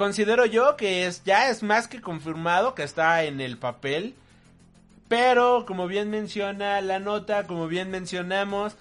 considero 0.00 0.46
yo 0.46 0.78
que 0.78 1.04
es 1.04 1.24
ya 1.24 1.50
es 1.50 1.62
más 1.62 1.86
que 1.86 2.00
confirmado 2.00 2.74
que 2.74 2.82
está 2.82 3.22
en 3.24 3.38
el 3.38 3.58
papel. 3.58 4.14
Pero 5.08 5.66
como 5.66 5.88
bien 5.88 6.08
menciona 6.08 6.80
la 6.80 6.98
nota, 6.98 7.46
como 7.46 7.68
bien 7.68 7.90
mencionamos, 7.90 8.76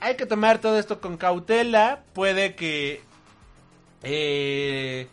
hay 0.00 0.16
que 0.16 0.24
tomar 0.24 0.60
todo 0.60 0.78
esto 0.78 0.98
con 0.98 1.18
cautela. 1.18 2.00
Puede 2.14 2.54
que 2.54 3.02
eh, 4.02 5.08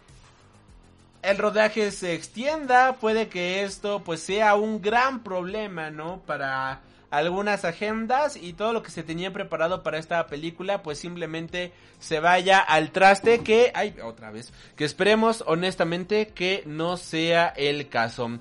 el 1.23 1.37
rodaje 1.37 1.91
se 1.91 2.13
extienda, 2.13 2.93
puede 2.93 3.27
que 3.27 3.63
esto 3.63 4.01
pues 4.05 4.21
sea 4.21 4.55
un 4.55 4.81
gran 4.81 5.23
problema, 5.23 5.89
¿no? 5.89 6.21
Para 6.25 6.79
algunas 7.11 7.65
agendas 7.65 8.35
y 8.35 8.53
todo 8.53 8.73
lo 8.73 8.83
que 8.83 8.91
se 8.91 9.03
tenía 9.03 9.33
preparado 9.33 9.83
para 9.83 9.97
esta 9.97 10.25
película 10.27 10.83
pues 10.83 10.99
simplemente 10.99 11.71
se 11.99 12.19
vaya 12.19 12.59
al 12.59 12.91
traste 12.91 13.39
que 13.39 13.71
ay 13.73 13.95
otra 14.03 14.31
vez 14.31 14.53
que 14.75 14.85
esperemos 14.85 15.43
honestamente 15.47 16.27
que 16.27 16.63
no 16.65 16.97
sea 16.97 17.47
el 17.47 17.89
caso 17.89 18.39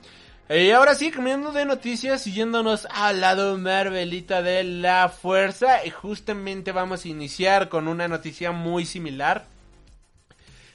y 0.51 0.71
ahora 0.71 0.95
sí, 0.95 1.11
cambiando 1.11 1.53
de 1.53 1.67
noticias, 1.67 2.23
siguiéndonos 2.23 2.89
al 2.91 3.21
lado 3.21 3.59
Marvelita 3.59 4.41
de 4.41 4.65
la 4.65 5.11
fuerza, 5.11 5.85
y 5.85 5.91
justamente 5.91 6.73
vamos 6.73 7.05
a 7.05 7.09
iniciar 7.09 7.69
con 7.69 7.87
una 7.87 8.09
noticia 8.09 8.51
muy 8.51 8.87
similar. 8.87 9.47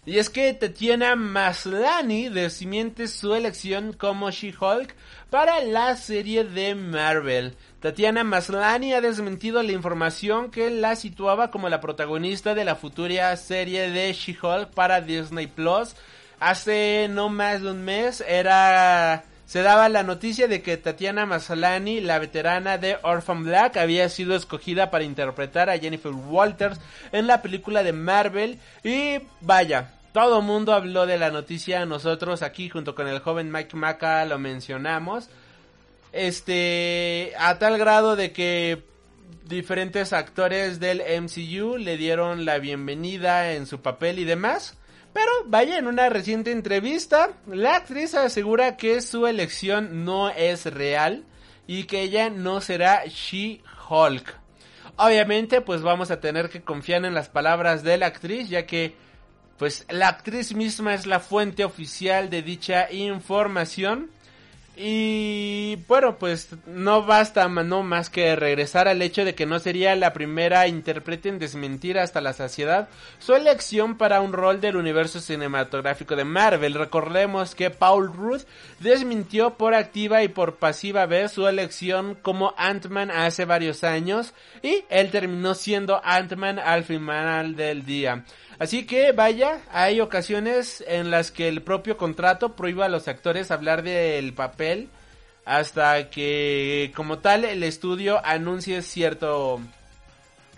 Y 0.06 0.20
es 0.20 0.30
que 0.30 0.54
Tatiana 0.54 1.16
Maslany 1.16 2.30
desmiente 2.30 3.08
su 3.08 3.34
elección 3.34 3.94
como 3.94 4.30
She-Hulk 4.30 4.94
para 5.32 5.64
la 5.64 5.96
serie 5.96 6.44
de 6.44 6.76
Marvel. 6.76 7.56
Tatiana 7.84 8.24
Maslany 8.24 8.94
ha 8.94 9.02
desmentido 9.02 9.62
la 9.62 9.74
información 9.74 10.52
que 10.52 10.70
la 10.70 10.96
situaba 10.96 11.52
como 11.52 11.68
la 11.68 11.82
protagonista 11.82 12.56
de 12.56 12.64
la 12.64 12.78
futura 12.78 13.36
serie 13.36 13.92
de 13.92 14.14
She-Hulk 14.14 14.70
para 14.70 15.02
Disney 15.02 15.48
Plus. 15.48 15.94
Hace 16.40 17.10
no 17.10 17.28
más 17.28 17.62
de 17.62 17.72
un 17.72 17.84
mes 17.84 18.24
era 18.26 19.26
se 19.46 19.64
daba 19.64 19.90
la 19.90 20.04
noticia 20.04 20.48
de 20.48 20.62
que 20.62 20.78
Tatiana 20.78 21.26
Maslany, 21.26 22.00
la 22.00 22.20
veterana 22.20 22.78
de 22.78 23.00
Orphan 23.04 23.44
Black, 23.44 23.76
había 23.76 24.08
sido 24.08 24.34
escogida 24.34 24.90
para 24.90 25.04
interpretar 25.04 25.70
a 25.70 25.78
Jennifer 25.78 26.14
Walters 26.14 26.80
en 27.12 27.28
la 27.28 27.42
película 27.42 27.84
de 27.84 27.92
Marvel. 27.92 28.60
Y 28.86 29.18
vaya, 29.42 29.92
todo 30.14 30.40
el 30.40 30.46
mundo 30.46 30.72
habló 30.72 31.06
de 31.06 31.18
la 31.18 31.32
noticia, 31.32 31.86
nosotros 31.86 32.44
aquí 32.44 32.70
junto 32.70 32.96
con 32.96 33.10
el 33.10 33.20
joven 33.20 33.52
Mike 33.52 33.76
Maca 33.76 34.24
lo 34.24 34.40
mencionamos 34.40 35.28
este, 36.14 37.34
a 37.38 37.60
tal 37.60 37.78
grado 37.78 38.16
de 38.16 38.32
que 38.32 38.84
diferentes 39.46 40.14
actores 40.14 40.80
del 40.80 41.02
MCU 41.22 41.78
le 41.78 41.98
dieron 41.98 42.46
la 42.46 42.60
bienvenida 42.60 43.54
en 43.54 43.66
su 43.66 43.82
papel 43.82 44.20
y 44.20 44.24
demás. 44.24 44.78
Pero 45.12 45.30
vaya, 45.46 45.78
en 45.78 45.88
una 45.88 46.10
reciente 46.10 46.52
entrevista, 46.52 47.34
la 47.48 47.76
actriz 47.76 48.16
asegura 48.16 48.78
que 48.78 49.02
su 49.02 49.28
elección 49.28 50.06
no 50.06 50.30
es 50.30 50.66
real 50.66 51.26
y 51.68 51.84
que 51.84 52.02
ella 52.02 52.30
no 52.30 52.62
será 52.62 53.04
She-Hulk. 53.06 54.36
Obviamente, 54.96 55.62
pues 55.62 55.82
vamos 55.82 56.12
a 56.12 56.20
tener 56.20 56.50
que 56.50 56.62
confiar 56.62 57.06
en 57.06 57.14
las 57.14 57.30
palabras 57.30 57.84
de 57.84 57.98
la 57.98 58.08
actriz, 58.08 58.50
ya 58.50 58.66
que 58.66 58.96
pues 59.58 59.86
la 59.90 60.08
actriz 60.08 60.54
misma 60.56 60.94
es 60.94 61.06
la 61.06 61.20
fuente 61.20 61.64
oficial 61.64 62.30
de 62.30 62.42
dicha 62.42 62.92
información. 62.92 64.10
Y 64.76 65.76
bueno, 65.88 66.18
pues 66.18 66.50
no 66.66 67.04
basta 67.06 67.48
no 67.48 67.84
más 67.84 68.10
que 68.10 68.36
regresar 68.36 68.88
al 68.88 69.04
hecho 69.04 69.24
de 69.24 69.36
que 69.36 69.46
no 69.46 69.60
sería 69.60 69.96
la 69.96 70.14
primera 70.14 70.68
intérprete 70.68 71.30
en 71.30 71.38
desmentir 71.38 72.00
hasta 72.00 72.22
la 72.22 72.34
saciedad 72.34 72.90
su 73.20 73.36
elección 73.36 73.98
para 73.98 74.22
un 74.22 74.34
rol 74.34 74.62
del 74.62 74.76
universo 74.76 75.20
cinematográfico 75.20 76.16
de 76.16 76.24
Marvel. 76.24 76.74
Recordemos 76.74 77.54
que 77.54 77.70
Paul 77.70 78.12
Rudd 78.12 78.42
desmintió 78.80 79.58
por 79.58 79.76
activa 79.76 80.24
y 80.24 80.28
por 80.28 80.56
pasiva 80.56 81.06
vez 81.06 81.34
su 81.34 81.48
elección 81.48 82.18
como 82.20 82.56
Ant-Man 82.58 83.12
hace 83.12 83.46
varios 83.46 83.84
años 83.84 84.34
y 84.64 84.86
él 84.90 85.12
terminó 85.12 85.54
siendo 85.54 86.02
Ant-Man 86.04 86.58
al 86.58 86.84
final 86.84 87.56
del 87.56 87.86
día. 87.86 88.26
Así 88.64 88.86
que 88.86 89.12
vaya, 89.12 89.60
hay 89.74 90.00
ocasiones 90.00 90.82
en 90.88 91.12
las 91.12 91.32
que 91.34 91.50
el 91.50 91.62
propio 91.62 91.98
contrato 91.98 92.56
prohíbe 92.56 92.86
a 92.86 92.88
los 92.88 93.10
actores 93.10 93.52
hablar 93.52 93.84
del 93.84 94.34
papel 94.34 94.88
hasta 95.44 96.10
que 96.10 96.94
como 96.96 97.20
tal 97.20 97.44
el 97.44 97.62
estudio 97.64 98.26
anuncie 98.26 98.82
cierto 98.82 99.60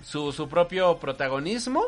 su, 0.04 0.32
su 0.34 0.48
propio 0.48 1.00
protagonismo. 1.00 1.84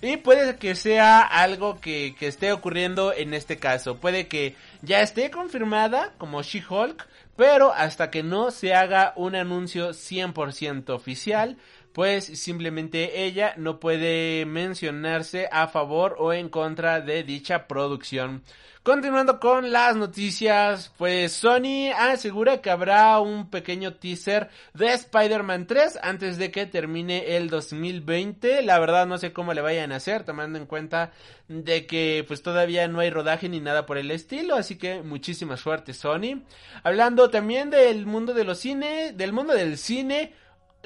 Y 0.00 0.16
puede 0.16 0.56
que 0.56 0.74
sea 0.74 1.20
algo 1.20 1.78
que, 1.80 2.16
que 2.18 2.28
esté 2.28 2.52
ocurriendo 2.52 3.12
en 3.12 3.34
este 3.34 3.58
caso. 3.58 3.98
Puede 3.98 4.26
que 4.26 4.56
ya 4.80 5.02
esté 5.02 5.30
confirmada 5.30 6.14
como 6.16 6.42
She-Hulk, 6.42 7.06
pero 7.36 7.74
hasta 7.74 8.10
que 8.10 8.22
no 8.22 8.52
se 8.52 8.72
haga 8.72 9.12
un 9.16 9.34
anuncio 9.34 9.90
100% 9.90 10.88
oficial, 10.94 11.58
pues 11.98 12.26
simplemente 12.26 13.24
ella 13.24 13.54
no 13.56 13.80
puede 13.80 14.46
mencionarse 14.46 15.48
a 15.50 15.66
favor 15.66 16.14
o 16.20 16.32
en 16.32 16.48
contra 16.48 17.00
de 17.00 17.24
dicha 17.24 17.66
producción. 17.66 18.44
Continuando 18.84 19.40
con 19.40 19.72
las 19.72 19.96
noticias, 19.96 20.92
pues 20.96 21.32
Sony 21.32 21.90
asegura 21.98 22.62
que 22.62 22.70
habrá 22.70 23.18
un 23.18 23.50
pequeño 23.50 23.94
teaser 23.94 24.48
de 24.74 24.92
Spider-Man 24.92 25.66
3 25.66 25.98
antes 26.00 26.38
de 26.38 26.52
que 26.52 26.66
termine 26.66 27.36
el 27.36 27.50
2020. 27.50 28.62
La 28.62 28.78
verdad 28.78 29.08
no 29.08 29.18
sé 29.18 29.32
cómo 29.32 29.52
le 29.52 29.60
vayan 29.60 29.90
a 29.90 29.96
hacer, 29.96 30.22
tomando 30.22 30.56
en 30.56 30.66
cuenta 30.66 31.10
de 31.48 31.84
que 31.84 32.24
pues 32.28 32.42
todavía 32.42 32.86
no 32.86 33.00
hay 33.00 33.10
rodaje 33.10 33.48
ni 33.48 33.58
nada 33.58 33.86
por 33.86 33.98
el 33.98 34.12
estilo, 34.12 34.54
así 34.54 34.78
que 34.78 35.02
muchísima 35.02 35.56
suerte 35.56 35.94
Sony. 35.94 36.44
Hablando 36.84 37.28
también 37.28 37.70
del 37.70 38.06
mundo 38.06 38.34
de 38.34 38.44
los 38.44 38.60
cine, 38.60 39.12
del 39.14 39.32
mundo 39.32 39.52
del 39.52 39.76
cine, 39.78 40.32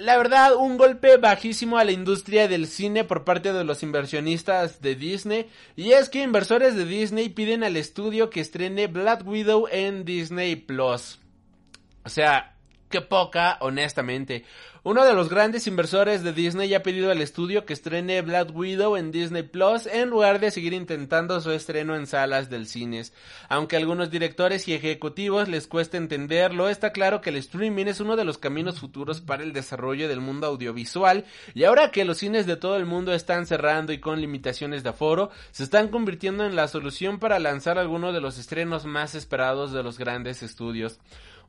la 0.03 0.17
verdad, 0.17 0.57
un 0.57 0.77
golpe 0.79 1.17
bajísimo 1.17 1.79
a 1.79 1.85
la 1.85 1.93
industria 1.93 2.49
del 2.49 2.67
cine 2.67 3.05
por 3.05 3.25
parte 3.25 3.53
de 3.53 3.63
los 3.63 3.85
inversionistas 3.85 4.83
de 4.83 4.97
Disney. 4.97 5.49
Y 5.77 5.93
es 5.93 6.09
que 6.09 6.23
inversores 6.23 6.75
de 6.75 6.85
Disney 6.85 7.29
piden 7.29 7.63
al 7.63 7.77
estudio 7.77 8.29
que 8.29 8.41
estrene 8.41 8.89
Black 8.89 9.25
Widow 9.25 9.69
en 9.71 10.05
Disney 10.05 10.57
Plus. 10.57 11.21
O 12.05 12.09
sea, 12.09 12.57
qué 12.93 13.01
poca, 13.01 13.57
honestamente. 13.61 14.45
Uno 14.85 15.05
de 15.05 15.15
los 15.15 15.29
grandes 15.29 15.69
inversores 15.69 16.25
de 16.25 16.33
Disney 16.33 16.75
ha 16.75 16.83
pedido 16.83 17.13
al 17.13 17.23
estudio 17.23 17.65
que 17.65 17.73
estrene 17.73 18.21
Black 18.21 18.51
Widow 18.53 18.97
en 18.97 19.13
Disney 19.13 19.45
Plus 19.45 19.87
en 19.87 20.11
lugar 20.11 20.41
de 20.41 20.51
seguir 20.51 20.73
intentando 20.73 21.41
su 21.41 21.53
estreno 21.53 21.95
en 21.95 22.09
salas 22.09 22.51
del 22.51 22.67
cines. 22.67 23.13
Aunque 23.49 23.77
a 23.77 23.79
algunos 23.79 24.11
directores 24.11 24.67
y 24.67 24.75
ejecutivos 24.75 25.49
les 25.49 25.69
cuesta 25.69 25.97
entenderlo, 25.97 26.69
está 26.69 26.91
claro 26.91 27.21
que 27.21 27.31
el 27.31 27.37
streaming 27.37 27.87
es 27.87 28.01
uno 28.01 28.17
de 28.17 28.25
los 28.25 28.39
caminos 28.39 28.81
futuros 28.81 29.21
para 29.21 29.45
el 29.45 29.53
desarrollo 29.53 30.09
del 30.09 30.21
mundo 30.21 30.49
audiovisual 30.49 31.25
y 31.55 31.63
ahora 31.63 31.93
que 31.93 32.05
los 32.05 32.19
cines 32.19 32.45
de 32.47 32.57
todo 32.57 32.77
el 32.77 32.85
mundo 32.85 33.15
están 33.15 33.47
cerrando 33.47 33.93
y 33.93 34.01
con 34.01 34.21
limitaciones 34.21 34.83
de 34.83 34.91
aforo, 34.91 35.31
se 35.53 35.63
están 35.63 35.89
convirtiendo 35.89 36.45
en 36.45 36.57
la 36.57 36.67
solución 36.67 37.21
para 37.21 37.39
lanzar 37.39 37.79
algunos 37.79 38.13
de 38.13 38.21
los 38.21 38.37
estrenos 38.37 38.85
más 38.85 39.15
esperados 39.15 39.73
de 39.73 39.85
los 39.85 39.97
grandes 39.97 40.43
estudios. 40.43 40.99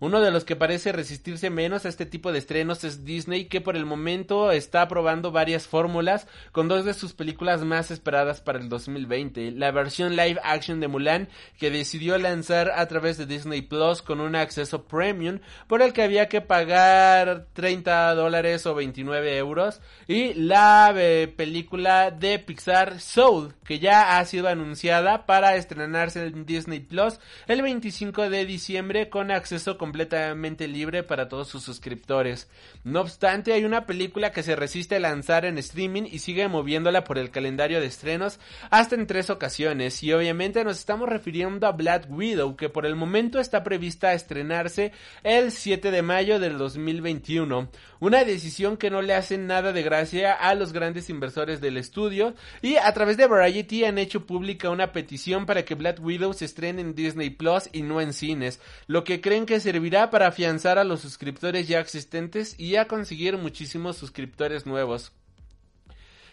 Uno 0.03 0.19
de 0.19 0.31
los 0.31 0.43
que 0.43 0.57
parece 0.57 0.91
resistirse 0.91 1.49
menos 1.49 1.85
a 1.85 1.87
este 1.87 2.05
tipo 2.05 2.33
de 2.33 2.39
estrenos 2.39 2.83
es 2.83 3.05
Disney, 3.05 3.45
que 3.45 3.61
por 3.61 3.77
el 3.77 3.85
momento 3.85 4.51
está 4.51 4.85
probando 4.89 5.31
varias 5.31 5.65
fórmulas 5.65 6.27
con 6.51 6.67
dos 6.67 6.83
de 6.83 6.93
sus 6.93 7.13
películas 7.13 7.63
más 7.63 7.89
esperadas 7.89 8.41
para 8.41 8.59
el 8.59 8.67
2020. 8.67 9.51
La 9.51 9.71
versión 9.71 10.17
live 10.17 10.41
action 10.43 10.81
de 10.81 10.89
Mulan, 10.89 11.29
que 11.57 11.71
decidió 11.71 12.17
lanzar 12.17 12.71
a 12.75 12.85
través 12.89 13.17
de 13.17 13.25
Disney 13.25 13.61
Plus 13.61 14.01
con 14.01 14.19
un 14.19 14.35
acceso 14.35 14.83
premium, 14.83 15.39
por 15.67 15.81
el 15.81 15.93
que 15.93 16.03
había 16.03 16.27
que 16.27 16.41
pagar 16.41 17.45
30 17.53 18.13
dólares 18.13 18.65
o 18.65 18.75
29 18.75 19.37
euros. 19.37 19.79
Y 20.09 20.33
la 20.33 20.93
eh, 20.97 21.33
película 21.33 22.11
de 22.11 22.39
Pixar 22.39 22.99
Soul, 22.99 23.53
que 23.63 23.79
ya 23.79 24.17
ha 24.17 24.25
sido 24.25 24.49
anunciada 24.49 25.25
para 25.25 25.55
estrenarse 25.55 26.25
en 26.25 26.45
Disney 26.45 26.81
Plus 26.81 27.21
el 27.47 27.61
25 27.61 28.29
de 28.29 28.45
diciembre 28.45 29.09
con 29.09 29.31
acceso 29.31 29.77
completamente 29.93 30.67
libre 30.67 31.03
para 31.03 31.29
todos 31.29 31.47
sus 31.47 31.61
suscriptores. 31.61 32.49
No 32.83 33.01
obstante, 33.01 33.53
hay 33.53 33.63
una 33.63 33.85
película 33.85 34.31
que 34.31 34.41
se 34.41 34.55
resiste 34.55 34.95
a 34.95 34.99
lanzar 34.99 35.45
en 35.45 35.59
streaming 35.59 36.07
y 36.11 36.17
sigue 36.17 36.47
moviéndola 36.47 37.03
por 37.03 37.19
el 37.19 37.29
calendario 37.29 37.79
de 37.79 37.85
estrenos 37.85 38.39
hasta 38.71 38.95
en 38.95 39.05
tres 39.05 39.29
ocasiones. 39.29 40.01
Y 40.01 40.11
obviamente 40.11 40.63
nos 40.63 40.79
estamos 40.79 41.07
refiriendo 41.07 41.67
a 41.67 41.73
Black 41.73 42.07
Widow, 42.09 42.55
que 42.55 42.69
por 42.69 42.87
el 42.87 42.95
momento 42.95 43.39
está 43.39 43.63
prevista 43.63 44.07
a 44.09 44.13
estrenarse 44.13 44.93
el 45.21 45.51
7 45.51 45.91
de 45.91 46.01
mayo 46.01 46.39
del 46.39 46.57
2021. 46.57 47.69
Una 47.99 48.25
decisión 48.25 48.75
que 48.75 48.89
no 48.89 49.01
le 49.01 49.13
hace 49.13 49.37
nada 49.37 49.71
de 49.71 49.83
gracia 49.83 50.33
a 50.33 50.55
los 50.55 50.73
grandes 50.73 51.09
inversores 51.09 51.61
del 51.61 51.77
estudio 51.77 52.33
y 52.61 52.75
a 52.75 52.91
través 52.93 53.15
de 53.15 53.27
Variety 53.27 53.85
han 53.85 53.97
hecho 53.97 54.25
pública 54.25 54.69
una 54.71 54.91
petición 54.91 55.45
para 55.45 55.63
que 55.63 55.75
Black 55.75 56.03
Widow 56.03 56.33
se 56.33 56.45
estrene 56.45 56.81
en 56.81 56.95
Disney 56.95 57.29
Plus 57.29 57.69
y 57.71 57.81
no 57.83 58.01
en 58.01 58.11
cines, 58.11 58.59
lo 58.87 59.03
que 59.03 59.21
creen 59.21 59.45
que 59.45 59.59
se 59.59 59.71
servirá 59.73 60.11
para 60.11 60.27
afianzar 60.27 60.77
a 60.77 60.83
los 60.83 61.01
suscriptores 61.01 61.67
ya 61.67 61.79
existentes 61.79 62.53
y 62.59 62.75
a 62.75 62.87
conseguir 62.87 63.39
muchísimos 63.39 63.97
suscriptores 63.97 64.67
nuevos. 64.67 65.11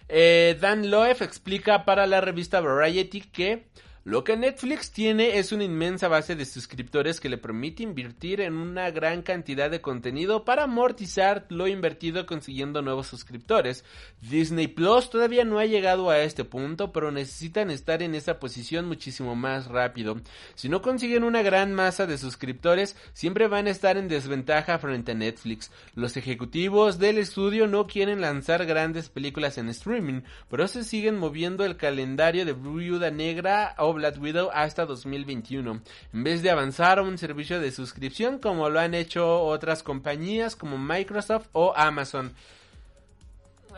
Eh, 0.08 0.58
Dan 0.60 0.90
Loef 0.90 1.22
explica 1.22 1.86
para 1.86 2.06
la 2.06 2.20
revista 2.20 2.60
Variety 2.60 3.22
que 3.22 3.64
lo 4.04 4.24
que 4.24 4.34
Netflix 4.34 4.92
tiene 4.92 5.38
es 5.38 5.52
una 5.52 5.64
inmensa 5.64 6.08
base 6.08 6.34
de 6.34 6.46
suscriptores 6.46 7.20
que 7.20 7.28
le 7.28 7.36
permite 7.36 7.82
invertir 7.82 8.40
en 8.40 8.54
una 8.54 8.90
gran 8.90 9.20
cantidad 9.20 9.70
de 9.70 9.82
contenido 9.82 10.42
para 10.46 10.62
amortizar 10.64 11.44
lo 11.50 11.68
invertido 11.68 12.24
consiguiendo 12.24 12.80
nuevos 12.80 13.08
suscriptores. 13.08 13.84
Disney 14.22 14.68
Plus 14.68 15.10
todavía 15.10 15.44
no 15.44 15.58
ha 15.58 15.66
llegado 15.66 16.08
a 16.08 16.20
este 16.20 16.44
punto, 16.44 16.92
pero 16.92 17.10
necesitan 17.10 17.70
estar 17.70 18.02
en 18.02 18.14
esa 18.14 18.40
posición 18.40 18.86
muchísimo 18.86 19.36
más 19.36 19.66
rápido. 19.66 20.16
Si 20.54 20.70
no 20.70 20.80
consiguen 20.80 21.22
una 21.22 21.42
gran 21.42 21.74
masa 21.74 22.06
de 22.06 22.16
suscriptores, 22.16 22.96
siempre 23.12 23.48
van 23.48 23.66
a 23.66 23.70
estar 23.70 23.98
en 23.98 24.08
desventaja 24.08 24.78
frente 24.78 25.12
a 25.12 25.14
Netflix. 25.14 25.70
Los 25.94 26.16
ejecutivos 26.16 26.98
del 26.98 27.18
estudio 27.18 27.66
no 27.66 27.86
quieren 27.86 28.22
lanzar 28.22 28.64
grandes 28.64 29.10
películas 29.10 29.58
en 29.58 29.68
streaming, 29.68 30.22
pero 30.48 30.66
se 30.68 30.84
siguen 30.84 31.18
moviendo 31.18 31.66
el 31.66 31.76
calendario 31.76 32.46
de 32.46 32.54
Viuda 32.54 33.10
Negra 33.10 33.74
Black 33.92 34.20
Widow 34.20 34.50
hasta 34.52 34.86
2021, 34.86 35.82
en 36.12 36.24
vez 36.24 36.42
de 36.42 36.50
avanzar 36.50 36.98
a 36.98 37.02
un 37.02 37.18
servicio 37.18 37.60
de 37.60 37.72
suscripción 37.72 38.38
como 38.38 38.68
lo 38.68 38.80
han 38.80 38.94
hecho 38.94 39.42
otras 39.42 39.82
compañías 39.82 40.56
como 40.56 40.78
Microsoft 40.78 41.48
o 41.52 41.72
Amazon. 41.76 42.34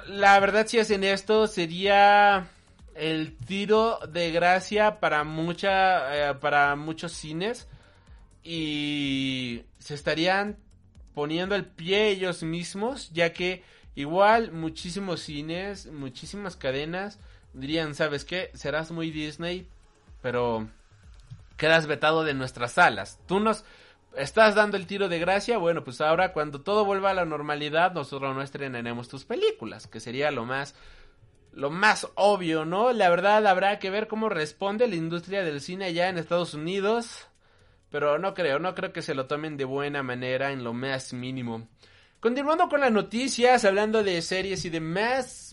La 0.06 0.38
verdad 0.40 0.66
si 0.66 0.78
hacen 0.78 1.04
esto 1.04 1.46
sería 1.46 2.48
el 2.94 3.36
tiro 3.36 3.98
de 4.10 4.32
gracia 4.32 5.00
para 5.00 5.24
mucha 5.24 6.30
eh, 6.30 6.34
para 6.34 6.76
muchos 6.76 7.12
cines 7.12 7.68
y 8.42 9.62
se 9.78 9.94
estarían 9.94 10.56
poniendo 11.14 11.54
el 11.54 11.64
pie 11.64 12.08
ellos 12.08 12.42
mismos 12.42 13.10
ya 13.12 13.32
que 13.32 13.62
igual 13.94 14.52
muchísimos 14.52 15.20
cines 15.20 15.86
muchísimas 15.86 16.56
cadenas 16.56 17.18
dirían 17.54 17.94
sabes 17.94 18.24
qué 18.24 18.50
serás 18.54 18.90
muy 18.90 19.10
Disney 19.10 19.66
pero 20.22 20.68
quedas 21.56 21.86
vetado 21.86 22.24
de 22.24 22.34
nuestras 22.34 22.72
salas. 22.72 23.20
Tú 23.26 23.40
nos 23.40 23.64
estás 24.16 24.54
dando 24.54 24.76
el 24.76 24.86
tiro 24.86 25.08
de 25.08 25.18
gracia, 25.18 25.58
bueno, 25.58 25.84
pues 25.84 26.00
ahora 26.00 26.32
cuando 26.32 26.60
todo 26.60 26.84
vuelva 26.84 27.10
a 27.10 27.14
la 27.14 27.24
normalidad, 27.24 27.92
nosotros 27.92 28.34
no 28.34 28.42
estrenaremos 28.42 29.08
tus 29.08 29.24
películas, 29.24 29.86
que 29.86 30.00
sería 30.00 30.30
lo 30.30 30.44
más 30.44 30.74
lo 31.52 31.70
más 31.70 32.08
obvio, 32.14 32.64
¿no? 32.64 32.92
La 32.92 33.10
verdad 33.10 33.46
habrá 33.46 33.78
que 33.78 33.90
ver 33.90 34.08
cómo 34.08 34.30
responde 34.30 34.88
la 34.88 34.96
industria 34.96 35.42
del 35.42 35.60
cine 35.60 35.86
allá 35.86 36.08
en 36.08 36.16
Estados 36.16 36.54
Unidos, 36.54 37.28
pero 37.90 38.18
no 38.18 38.32
creo, 38.32 38.58
no 38.58 38.74
creo 38.74 38.92
que 38.92 39.02
se 39.02 39.14
lo 39.14 39.26
tomen 39.26 39.58
de 39.58 39.66
buena 39.66 40.02
manera 40.02 40.52
en 40.52 40.64
lo 40.64 40.72
más 40.72 41.12
mínimo. 41.12 41.68
Continuando 42.20 42.68
con 42.68 42.80
las 42.80 42.92
noticias, 42.92 43.64
hablando 43.64 44.02
de 44.02 44.22
series 44.22 44.64
y 44.64 44.70
demás, 44.70 45.51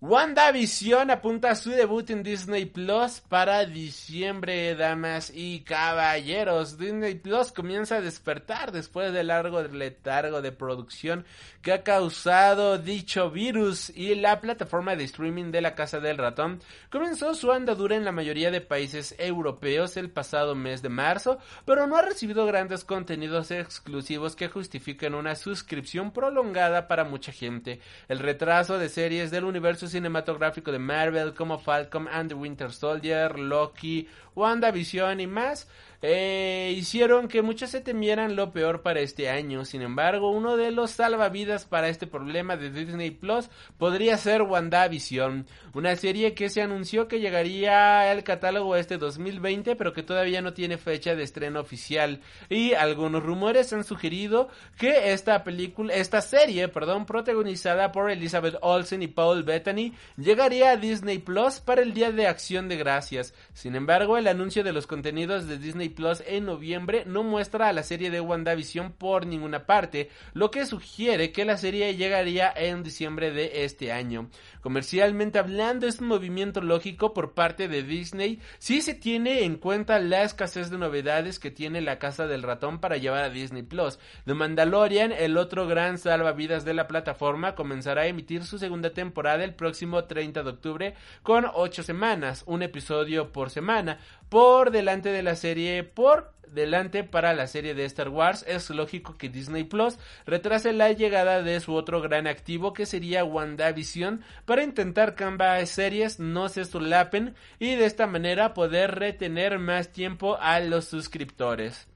WandaVision 0.00 1.10
apunta 1.10 1.50
a 1.50 1.54
su 1.56 1.70
debut 1.70 2.08
en 2.10 2.22
Disney 2.22 2.66
Plus 2.66 3.20
para 3.28 3.64
diciembre, 3.64 4.76
damas 4.76 5.32
y 5.34 5.62
caballeros. 5.62 6.78
Disney 6.78 7.16
Plus 7.16 7.50
comienza 7.50 7.96
a 7.96 8.00
despertar 8.00 8.70
después 8.70 9.12
del 9.12 9.26
largo 9.26 9.60
letargo 9.60 10.40
de 10.40 10.52
producción 10.52 11.24
que 11.62 11.72
ha 11.72 11.82
causado 11.82 12.78
dicho 12.78 13.32
virus 13.32 13.90
y 13.90 14.14
la 14.14 14.40
plataforma 14.40 14.94
de 14.94 15.02
streaming 15.02 15.50
de 15.50 15.62
la 15.62 15.74
Casa 15.74 15.98
del 15.98 16.16
Ratón 16.16 16.60
comenzó 16.90 17.34
su 17.34 17.50
andadura 17.50 17.96
en 17.96 18.04
la 18.04 18.12
mayoría 18.12 18.52
de 18.52 18.60
países 18.60 19.16
europeos 19.18 19.96
el 19.96 20.10
pasado 20.10 20.54
mes 20.54 20.80
de 20.80 20.90
marzo, 20.90 21.38
pero 21.64 21.88
no 21.88 21.96
ha 21.96 22.02
recibido 22.02 22.46
grandes 22.46 22.84
contenidos 22.84 23.50
exclusivos 23.50 24.36
que 24.36 24.46
justifiquen 24.46 25.16
una 25.16 25.34
suscripción 25.34 26.12
prolongada 26.12 26.86
para 26.86 27.02
mucha 27.02 27.32
gente. 27.32 27.80
El 28.06 28.20
retraso 28.20 28.78
de 28.78 28.88
series 28.88 29.32
del 29.32 29.42
universo 29.42 29.87
cinematográfico 29.88 30.72
de 30.72 30.78
Marvel 30.78 31.34
como 31.34 31.58
Falcon 31.58 32.08
and 32.08 32.28
the 32.28 32.34
Winter 32.34 32.72
Soldier, 32.72 33.38
Loki, 33.38 34.08
WandaVision 34.34 35.20
y 35.20 35.26
más 35.26 35.68
eh, 36.00 36.74
hicieron 36.76 37.26
que 37.26 37.42
muchos 37.42 37.70
se 37.70 37.80
temieran 37.80 38.36
lo 38.36 38.52
peor 38.52 38.82
para 38.82 39.00
este 39.00 39.28
año. 39.28 39.64
Sin 39.64 39.82
embargo, 39.82 40.30
uno 40.30 40.56
de 40.56 40.70
los 40.70 40.92
salvavidas 40.92 41.64
para 41.64 41.88
este 41.88 42.06
problema 42.06 42.56
de 42.56 42.70
Disney 42.70 43.10
Plus 43.10 43.50
podría 43.78 44.16
ser 44.16 44.42
WandaVision, 44.42 45.46
una 45.74 45.96
serie 45.96 46.34
que 46.34 46.50
se 46.50 46.62
anunció 46.62 47.08
que 47.08 47.18
llegaría 47.18 48.12
al 48.12 48.22
catálogo 48.22 48.76
este 48.76 48.96
2020, 48.96 49.74
pero 49.74 49.92
que 49.92 50.04
todavía 50.04 50.40
no 50.40 50.52
tiene 50.52 50.78
fecha 50.78 51.16
de 51.16 51.24
estreno 51.24 51.58
oficial. 51.58 52.20
Y 52.48 52.74
algunos 52.74 53.24
rumores 53.24 53.72
han 53.72 53.82
sugerido 53.82 54.48
que 54.78 55.12
esta 55.12 55.42
película, 55.42 55.94
esta 55.94 56.20
serie, 56.20 56.68
perdón, 56.68 57.06
protagonizada 57.06 57.90
por 57.90 58.08
Elizabeth 58.08 58.56
Olsen 58.60 59.02
y 59.02 59.08
Paul 59.08 59.42
Bettany, 59.42 59.77
llegaría 60.16 60.70
a 60.70 60.76
Disney 60.76 61.18
Plus 61.18 61.60
para 61.60 61.82
el 61.82 61.94
Día 61.94 62.12
de 62.12 62.26
Acción 62.26 62.68
de 62.68 62.76
Gracias. 62.76 63.34
Sin 63.52 63.74
embargo, 63.74 64.18
el 64.18 64.26
anuncio 64.26 64.64
de 64.64 64.72
los 64.72 64.86
contenidos 64.86 65.46
de 65.46 65.58
Disney 65.58 65.88
Plus 65.88 66.22
en 66.26 66.46
noviembre 66.46 67.04
no 67.06 67.22
muestra 67.22 67.68
a 67.68 67.72
la 67.72 67.82
serie 67.82 68.10
de 68.10 68.20
WandaVision 68.20 68.92
por 68.92 69.26
ninguna 69.26 69.66
parte, 69.66 70.10
lo 70.34 70.50
que 70.50 70.66
sugiere 70.66 71.32
que 71.32 71.44
la 71.44 71.56
serie 71.56 71.94
llegaría 71.96 72.52
en 72.54 72.82
diciembre 72.82 73.30
de 73.30 73.64
este 73.64 73.92
año. 73.92 74.28
Comercialmente 74.60 75.38
hablando, 75.38 75.86
es 75.86 76.00
un 76.00 76.08
movimiento 76.08 76.60
lógico 76.60 77.14
por 77.14 77.32
parte 77.32 77.68
de 77.68 77.82
Disney 77.82 78.40
si 78.58 78.82
se 78.82 78.94
tiene 78.94 79.44
en 79.44 79.56
cuenta 79.56 79.98
la 79.98 80.22
escasez 80.24 80.70
de 80.70 80.78
novedades 80.78 81.38
que 81.38 81.50
tiene 81.50 81.80
la 81.80 81.98
Casa 81.98 82.26
del 82.26 82.42
Ratón 82.42 82.80
para 82.80 82.96
llevar 82.96 83.24
a 83.24 83.30
Disney 83.30 83.62
Plus. 83.62 83.98
The 84.26 84.34
Mandalorian, 84.34 85.12
el 85.12 85.36
otro 85.36 85.66
gran 85.66 85.98
salvavidas 85.98 86.64
de 86.64 86.74
la 86.74 86.88
plataforma, 86.88 87.54
comenzará 87.54 88.02
a 88.02 88.06
emitir 88.06 88.44
su 88.44 88.58
segunda 88.58 88.90
temporada 88.90 89.44
el 89.44 89.54
próximo 89.54 89.67
30 89.72 90.42
de 90.42 90.50
octubre 90.50 90.94
con 91.22 91.46
8 91.52 91.82
semanas, 91.82 92.42
un 92.46 92.62
episodio 92.62 93.32
por 93.32 93.50
semana, 93.50 93.98
por 94.28 94.70
delante 94.70 95.10
de 95.10 95.22
la 95.22 95.36
serie 95.36 95.84
por 95.84 96.32
delante 96.52 97.04
para 97.04 97.34
la 97.34 97.46
serie 97.46 97.74
de 97.74 97.84
Star 97.84 98.08
Wars, 98.08 98.44
es 98.48 98.70
lógico 98.70 99.16
que 99.16 99.28
Disney 99.28 99.64
Plus 99.64 99.98
retrase 100.26 100.72
la 100.72 100.92
llegada 100.92 101.42
de 101.42 101.60
su 101.60 101.74
otro 101.74 102.00
gran 102.00 102.26
activo 102.26 102.72
que 102.72 102.86
sería 102.86 103.24
WandaVision 103.24 104.22
para 104.44 104.62
intentar 104.62 105.14
que 105.14 105.24
ambas 105.24 105.68
series 105.68 106.18
no 106.18 106.48
se 106.48 106.64
solapen 106.64 107.34
y 107.58 107.74
de 107.74 107.84
esta 107.84 108.06
manera 108.06 108.54
poder 108.54 108.98
retener 108.98 109.58
más 109.58 109.92
tiempo 109.92 110.38
a 110.40 110.60
los 110.60 110.86
suscriptores. 110.86 111.88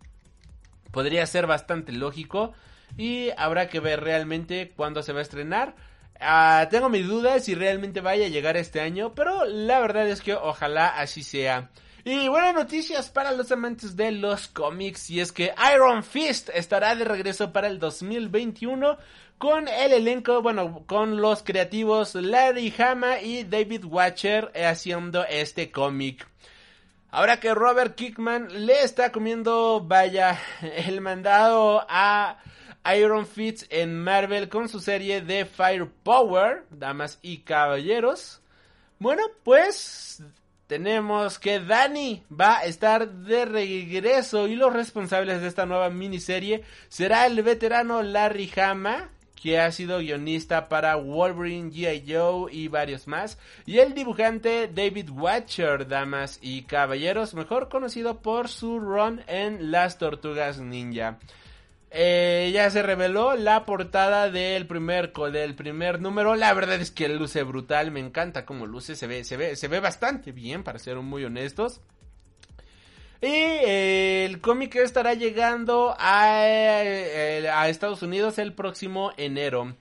Podría 0.91 1.25
ser 1.27 1.47
bastante 1.47 1.93
lógico 1.93 2.53
y 2.97 3.31
habrá 3.37 3.69
que 3.69 3.81
ver 3.81 4.01
realmente 4.01 4.73
cuándo 4.77 5.03
se 5.03 5.13
va 5.13 5.21
a 5.21 5.23
estrenar. 5.23 5.75
Ah, 6.21 6.69
tengo 6.71 6.89
mis 6.89 7.07
dudas 7.07 7.45
si 7.45 7.55
realmente 7.55 8.01
vaya 8.01 8.27
a 8.27 8.31
llegar 8.31 8.57
este 8.57 8.81
año, 8.81 9.15
pero 9.15 9.45
la 9.45 9.81
verdad 9.81 10.09
es 10.09 10.21
que 10.21 10.35
ojalá 10.35 10.89
así 10.89 11.23
sea. 11.23 11.71
Y 12.05 12.27
buenas 12.27 12.55
noticias 12.55 13.11
para 13.11 13.31
los 13.31 13.53
amantes 13.53 13.95
de 13.97 14.11
los 14.11 14.49
cómics 14.49 15.09
y 15.11 15.21
es 15.21 15.31
que 15.31 15.55
Iron 15.73 16.03
Fist 16.03 16.49
estará 16.53 16.97
de 16.97 17.05
regreso 17.05 17.53
para 17.53 17.69
el 17.69 17.79
2021 17.79 18.99
con 19.39 19.69
el 19.69 19.93
elenco, 19.93 20.43
bueno, 20.43 20.85
con 20.87 21.21
los 21.21 21.45
creativos 21.45 22.17
Larry 22.17 22.75
Hama 22.77 23.21
y 23.21 23.45
David 23.45 23.85
Watcher 23.85 24.53
haciendo 24.65 25.25
este 25.25 25.71
cómic. 25.71 26.27
Ahora 27.11 27.39
que 27.39 27.55
Robert 27.55 27.95
Kickman 27.95 28.67
le 28.67 28.83
está 28.83 29.13
comiendo, 29.13 29.81
vaya, 29.85 30.41
el 30.63 31.01
mandado 31.01 31.87
a 31.89 32.39
Iron 32.97 33.27
Fist 33.27 33.65
en 33.71 34.03
Marvel 34.03 34.49
con 34.49 34.69
su 34.69 34.81
serie 34.81 35.21
de 35.21 35.45
Firepower, 35.45 36.65
damas 36.71 37.19
y 37.23 37.39
caballeros. 37.39 38.41
Bueno, 38.99 39.23
pues 39.45 40.23
tenemos 40.67 41.39
que 41.39 41.61
Dani 41.61 42.25
va 42.31 42.59
a 42.59 42.65
estar 42.65 43.09
de 43.09 43.45
regreso 43.45 44.49
y 44.49 44.57
los 44.57 44.73
responsables 44.73 45.43
de 45.43 45.49
esta 45.49 45.67
nueva 45.67 45.91
miniserie 45.91 46.63
será 46.89 47.27
el 47.27 47.43
veterano 47.43 48.03
Larry 48.03 48.51
Hama, 48.57 49.11
que 49.35 49.59
ha 49.59 49.71
sido 49.73 49.99
guionista 49.99 50.69
para 50.69 50.97
Wolverine, 50.97 51.71
G.I. 51.71 52.05
Joe 52.11 52.53
y 52.53 52.69
varios 52.69 53.07
más, 53.07 53.39
y 53.67 53.79
el 53.79 53.93
dibujante 53.93 54.71
David 54.73 55.11
Watcher, 55.11 55.89
damas 55.89 56.39
y 56.41 56.63
caballeros, 56.63 57.35
mejor 57.35 57.69
conocido 57.69 58.23
por 58.23 58.49
su 58.49 58.79
run 58.79 59.23
en 59.27 59.73
Las 59.73 59.99
Tortugas 59.99 60.59
Ninja. 60.59 61.19
Eh, 61.95 62.51
ya 62.55 62.71
se 62.71 62.83
reveló 62.83 63.37
la 63.37 63.67
portada 63.67 64.31
del 64.31 64.67
primer 64.67 65.13
del 65.13 65.55
primer 65.55 66.01
número. 66.01 66.35
La 66.37 66.55
verdad 66.55 66.81
es 66.81 66.91
que 66.91 67.07
luce 67.11 67.43
brutal, 67.43 67.91
me 67.91 68.01
encanta 68.01 68.47
cómo 68.47 68.67
luce, 68.67 68.97
se 68.97 69.07
ve, 69.07 69.25
se 69.25 69.37
ve, 69.37 69.57
se 69.57 69.69
ve 69.69 69.79
bastante 69.79 70.33
bien, 70.33 70.65
para 70.65 70.79
ser 70.79 70.97
muy 70.97 71.23
honestos. 71.25 71.83
Y 73.21 73.27
eh, 73.27 74.25
el 74.25 74.41
cómic 74.41 74.75
estará 74.77 75.13
llegando 75.13 75.95
a, 75.99 76.47
eh, 76.47 77.49
a, 77.51 77.69
Estados 77.69 78.03
Unidos 78.03 78.39
el 78.39 78.55
próximo 78.55 79.13
enero. 79.19 79.77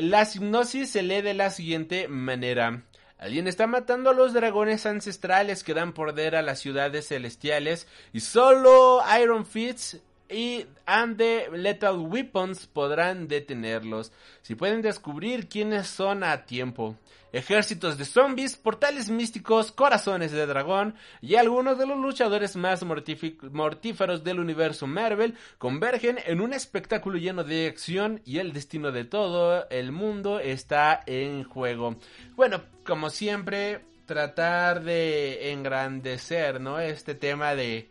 La 0.00 0.22
hipnosis 0.22 0.90
se 0.90 1.02
lee 1.02 1.20
de 1.20 1.34
la 1.34 1.50
siguiente 1.50 2.08
manera. 2.08 2.84
Alguien 3.18 3.48
está 3.48 3.66
matando 3.66 4.10
a 4.10 4.14
los 4.14 4.32
dragones 4.32 4.86
ancestrales 4.86 5.62
que 5.62 5.74
dan 5.74 5.92
poder 5.92 6.36
a 6.36 6.42
las 6.42 6.58
ciudades 6.58 7.08
celestiales 7.08 7.86
y 8.14 8.20
solo 8.20 9.02
Iron 9.20 9.46
Fist 9.46 9.96
y 10.34 10.66
and 10.86 11.16
the 11.16 11.48
Lethal 11.52 11.98
Weapons 11.98 12.66
podrán 12.66 13.28
detenerlos. 13.28 14.12
Si 14.42 14.54
pueden 14.54 14.82
descubrir 14.82 15.48
quiénes 15.48 15.86
son 15.86 16.24
a 16.24 16.44
tiempo. 16.44 16.96
Ejércitos 17.32 17.98
de 17.98 18.04
zombies, 18.04 18.56
portales 18.56 19.10
místicos, 19.10 19.72
corazones 19.72 20.30
de 20.30 20.46
dragón 20.46 20.94
y 21.20 21.34
algunos 21.34 21.78
de 21.78 21.86
los 21.86 21.98
luchadores 21.98 22.54
más 22.54 22.84
mortíferos 22.84 24.22
del 24.22 24.38
universo 24.38 24.86
Marvel 24.86 25.34
convergen 25.58 26.18
en 26.26 26.40
un 26.40 26.52
espectáculo 26.52 27.18
lleno 27.18 27.42
de 27.42 27.66
acción 27.66 28.20
y 28.24 28.38
el 28.38 28.52
destino 28.52 28.92
de 28.92 29.04
todo 29.04 29.68
el 29.70 29.90
mundo 29.90 30.38
está 30.38 31.02
en 31.06 31.42
juego. 31.42 31.96
Bueno, 32.36 32.62
como 32.84 33.10
siempre, 33.10 33.80
tratar 34.06 34.84
de 34.84 35.50
engrandecer, 35.50 36.60
¿no? 36.60 36.78
Este 36.78 37.16
tema 37.16 37.56
de 37.56 37.88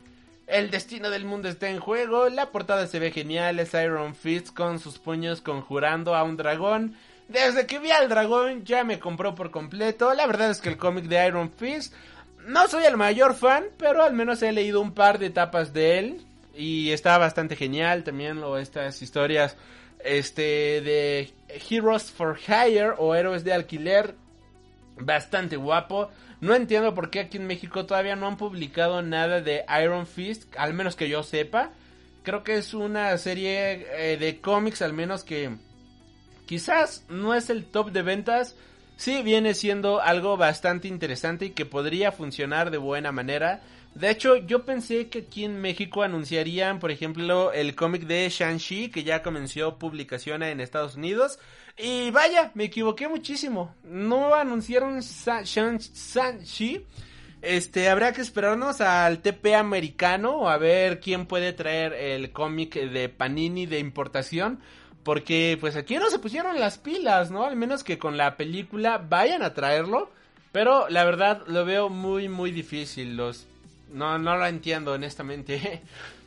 el 0.53 0.69
destino 0.69 1.09
del 1.09 1.25
mundo 1.25 1.49
está 1.49 1.67
en 1.67 1.79
juego. 1.79 2.29
La 2.29 2.51
portada 2.51 2.85
se 2.85 2.99
ve 2.99 3.11
genial. 3.11 3.59
Es 3.59 3.73
Iron 3.73 4.13
Fist 4.13 4.53
con 4.53 4.79
sus 4.79 4.99
puños 4.99 5.41
conjurando 5.41 6.15
a 6.15 6.23
un 6.23 6.37
dragón. 6.37 6.95
Desde 7.27 7.65
que 7.65 7.79
vi 7.79 7.89
al 7.89 8.07
dragón 8.07 8.63
ya 8.63 8.83
me 8.83 8.99
compró 8.99 9.33
por 9.33 9.49
completo. 9.49 10.13
La 10.13 10.27
verdad 10.27 10.51
es 10.51 10.61
que 10.61 10.69
el 10.69 10.77
cómic 10.77 11.05
de 11.05 11.25
Iron 11.25 11.51
Fist 11.51 11.95
no 12.45 12.67
soy 12.67 12.83
el 12.83 12.97
mayor 12.97 13.33
fan, 13.33 13.63
pero 13.77 14.03
al 14.03 14.13
menos 14.13 14.43
he 14.43 14.51
leído 14.51 14.79
un 14.79 14.93
par 14.93 15.17
de 15.17 15.27
etapas 15.27 15.73
de 15.73 15.97
él 15.97 16.25
y 16.53 16.91
está 16.91 17.17
bastante 17.17 17.55
genial 17.55 18.03
también 18.03 18.39
lo 18.39 18.59
estas 18.59 19.01
historias 19.01 19.57
este 20.03 20.81
de 20.81 21.33
Heroes 21.67 22.11
for 22.11 22.37
Hire 22.37 22.93
o 22.99 23.15
héroes 23.15 23.43
de 23.43 23.53
alquiler 23.53 24.13
bastante 24.97 25.55
guapo. 25.55 26.11
No 26.43 26.55
entiendo 26.55 26.93
por 26.93 27.09
qué 27.09 27.21
aquí 27.21 27.37
en 27.37 27.47
México 27.47 27.85
todavía 27.85 28.17
no 28.17 28.27
han 28.27 28.35
publicado 28.35 29.01
nada 29.01 29.39
de 29.39 29.63
Iron 29.81 30.05
Fist, 30.05 30.53
al 30.57 30.73
menos 30.73 30.97
que 30.97 31.07
yo 31.07 31.23
sepa. 31.23 31.71
Creo 32.23 32.43
que 32.43 32.57
es 32.57 32.73
una 32.73 33.17
serie 33.17 33.87
eh, 33.93 34.17
de 34.17 34.41
cómics, 34.41 34.81
al 34.81 34.91
menos 34.91 35.23
que 35.23 35.55
quizás 36.45 37.05
no 37.07 37.33
es 37.33 37.49
el 37.49 37.63
top 37.63 37.91
de 37.91 38.01
ventas. 38.01 38.57
Sí 38.97 39.21
viene 39.23 39.53
siendo 39.53 40.01
algo 40.01 40.35
bastante 40.35 40.89
interesante 40.89 41.45
y 41.45 41.49
que 41.51 41.65
podría 41.65 42.11
funcionar 42.11 42.71
de 42.71 42.77
buena 42.77 43.13
manera. 43.13 43.61
De 43.95 44.09
hecho, 44.09 44.35
yo 44.35 44.65
pensé 44.65 45.07
que 45.07 45.19
aquí 45.19 45.45
en 45.45 45.61
México 45.61 46.03
anunciarían, 46.03 46.79
por 46.79 46.91
ejemplo, 46.91 47.53
el 47.53 47.73
cómic 47.73 48.01
de 48.03 48.27
Shang-Chi, 48.27 48.89
que 48.89 49.05
ya 49.05 49.23
comenzó 49.23 49.79
publicación 49.79 50.43
en 50.43 50.59
Estados 50.59 50.97
Unidos. 50.97 51.39
Y 51.77 52.11
vaya, 52.11 52.51
me 52.53 52.65
equivoqué 52.65 53.07
muchísimo. 53.07 53.75
No 53.83 54.35
anunciaron 54.35 54.99
Shang-Chi. 54.99 56.85
Este, 57.41 57.89
habrá 57.89 58.13
que 58.13 58.21
esperarnos 58.21 58.79
al 58.79 59.19
TP 59.19 59.55
americano 59.55 60.49
a 60.49 60.57
ver 60.57 60.99
quién 60.99 61.25
puede 61.25 61.51
traer 61.51 61.93
el 61.93 62.31
cómic 62.31 62.75
de 62.75 63.09
Panini 63.09 63.65
de 63.65 63.79
importación. 63.79 64.59
Porque 65.03 65.57
pues 65.59 65.75
aquí 65.75 65.97
no 65.97 66.09
se 66.09 66.19
pusieron 66.19 66.59
las 66.59 66.77
pilas, 66.77 67.29
¿no? 67.29 67.43
Al 67.45 67.57
menos 67.57 67.83
que 67.83 67.97
con 67.97 68.15
la 68.15 68.37
película 68.37 68.97
vayan 68.97 69.41
a 69.41 69.53
traerlo. 69.53 70.11
Pero 70.53 70.87
la 70.89 71.03
verdad 71.03 71.43
lo 71.47 71.65
veo 71.65 71.89
muy 71.89 72.29
muy 72.29 72.51
difícil. 72.51 73.17
Los... 73.17 73.47
No, 73.91 74.17
no 74.19 74.37
lo 74.37 74.45
entiendo 74.45 74.93
honestamente. 74.93 75.81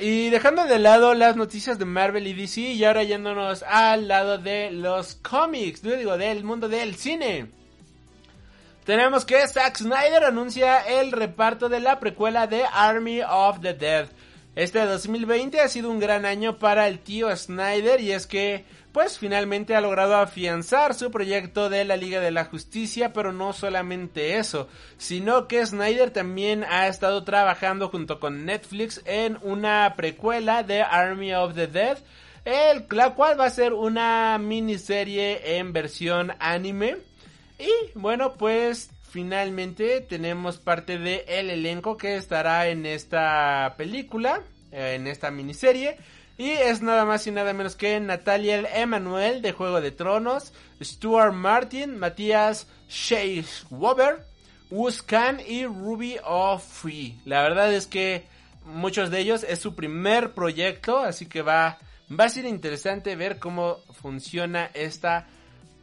Y 0.00 0.30
dejando 0.30 0.64
de 0.64 0.78
lado 0.78 1.12
las 1.14 1.34
noticias 1.34 1.76
de 1.76 1.84
Marvel 1.84 2.28
y 2.28 2.32
DC 2.32 2.60
y 2.60 2.84
ahora 2.84 3.02
yéndonos 3.02 3.64
al 3.64 4.06
lado 4.06 4.38
de 4.38 4.70
los 4.70 5.16
cómics, 5.16 5.82
yo 5.82 5.96
digo, 5.96 6.16
del 6.16 6.44
mundo 6.44 6.68
del 6.68 6.94
cine. 6.94 7.50
Tenemos 8.84 9.24
que 9.24 9.44
Zack 9.48 9.78
Snyder 9.78 10.22
anuncia 10.22 10.78
el 10.78 11.10
reparto 11.10 11.68
de 11.68 11.80
la 11.80 11.98
precuela 11.98 12.46
de 12.46 12.62
Army 12.72 13.22
of 13.22 13.60
the 13.60 13.74
Dead. 13.74 14.06
Este 14.54 14.84
2020 14.86 15.60
ha 15.60 15.68
sido 15.68 15.90
un 15.90 15.98
gran 15.98 16.24
año 16.24 16.58
para 16.58 16.86
el 16.86 17.00
tío 17.00 17.36
Snyder 17.36 18.00
y 18.00 18.12
es 18.12 18.28
que 18.28 18.64
pues 18.98 19.16
finalmente 19.16 19.76
ha 19.76 19.80
logrado 19.80 20.16
afianzar 20.16 20.92
su 20.92 21.12
proyecto 21.12 21.70
de 21.70 21.84
la 21.84 21.96
Liga 21.96 22.18
de 22.18 22.32
la 22.32 22.46
Justicia, 22.46 23.12
pero 23.12 23.32
no 23.32 23.52
solamente 23.52 24.38
eso, 24.38 24.66
sino 24.96 25.46
que 25.46 25.64
Snyder 25.64 26.10
también 26.10 26.64
ha 26.64 26.88
estado 26.88 27.22
trabajando 27.22 27.90
junto 27.90 28.18
con 28.18 28.44
Netflix 28.44 29.00
en 29.04 29.38
una 29.42 29.94
precuela 29.96 30.64
de 30.64 30.82
Army 30.82 31.32
of 31.32 31.54
the 31.54 31.68
Dead, 31.68 31.98
el, 32.44 32.86
la 32.90 33.14
cual 33.14 33.38
va 33.38 33.44
a 33.44 33.50
ser 33.50 33.72
una 33.72 34.36
miniserie 34.38 35.58
en 35.58 35.72
versión 35.72 36.32
anime. 36.40 36.96
Y 37.56 37.70
bueno, 37.94 38.32
pues 38.32 38.90
finalmente 39.08 40.00
tenemos 40.00 40.58
parte 40.58 40.98
del 40.98 41.22
el 41.28 41.50
elenco 41.50 41.96
que 41.96 42.16
estará 42.16 42.66
en 42.66 42.84
esta 42.84 43.76
película, 43.78 44.42
en 44.72 45.06
esta 45.06 45.30
miniserie. 45.30 45.98
Y 46.38 46.52
es 46.52 46.82
nada 46.82 47.04
más 47.04 47.26
y 47.26 47.32
nada 47.32 47.52
menos 47.52 47.74
que 47.74 47.98
Natalia 47.98 48.60
Emanuel 48.80 49.42
de 49.42 49.50
Juego 49.50 49.80
de 49.80 49.90
Tronos, 49.90 50.52
Stuart 50.80 51.34
Martin, 51.34 51.98
Matías 51.98 52.68
Weber, 53.70 54.24
Wuz 54.70 55.02
Khan 55.02 55.40
y 55.44 55.66
Ruby 55.66 56.16
Free. 56.60 57.18
La 57.24 57.42
verdad 57.42 57.74
es 57.74 57.88
que 57.88 58.24
muchos 58.64 59.10
de 59.10 59.18
ellos 59.18 59.42
es 59.42 59.58
su 59.58 59.74
primer 59.74 60.32
proyecto, 60.32 60.98
así 60.98 61.26
que 61.26 61.42
va, 61.42 61.78
va 62.08 62.26
a 62.26 62.28
ser 62.28 62.44
interesante 62.44 63.16
ver 63.16 63.40
cómo 63.40 63.78
funciona 64.00 64.70
esta 64.74 65.26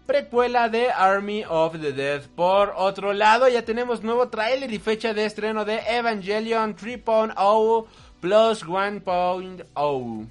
precuela 0.06 0.70
de 0.70 0.90
Army 0.90 1.44
of 1.50 1.82
the 1.82 1.92
Dead. 1.92 2.22
Por 2.34 2.74
otro 2.78 3.12
lado, 3.12 3.50
ya 3.50 3.66
tenemos 3.66 4.04
nuevo 4.04 4.30
tráiler 4.30 4.72
y 4.72 4.80
fecha 4.80 5.14
de 5.14 5.26
estreno 5.26 5.66
de 5.66 5.80
Evangelion 5.80 6.78
3.0 6.78 7.86
Plus 8.22 8.66
1.0. 8.66 10.28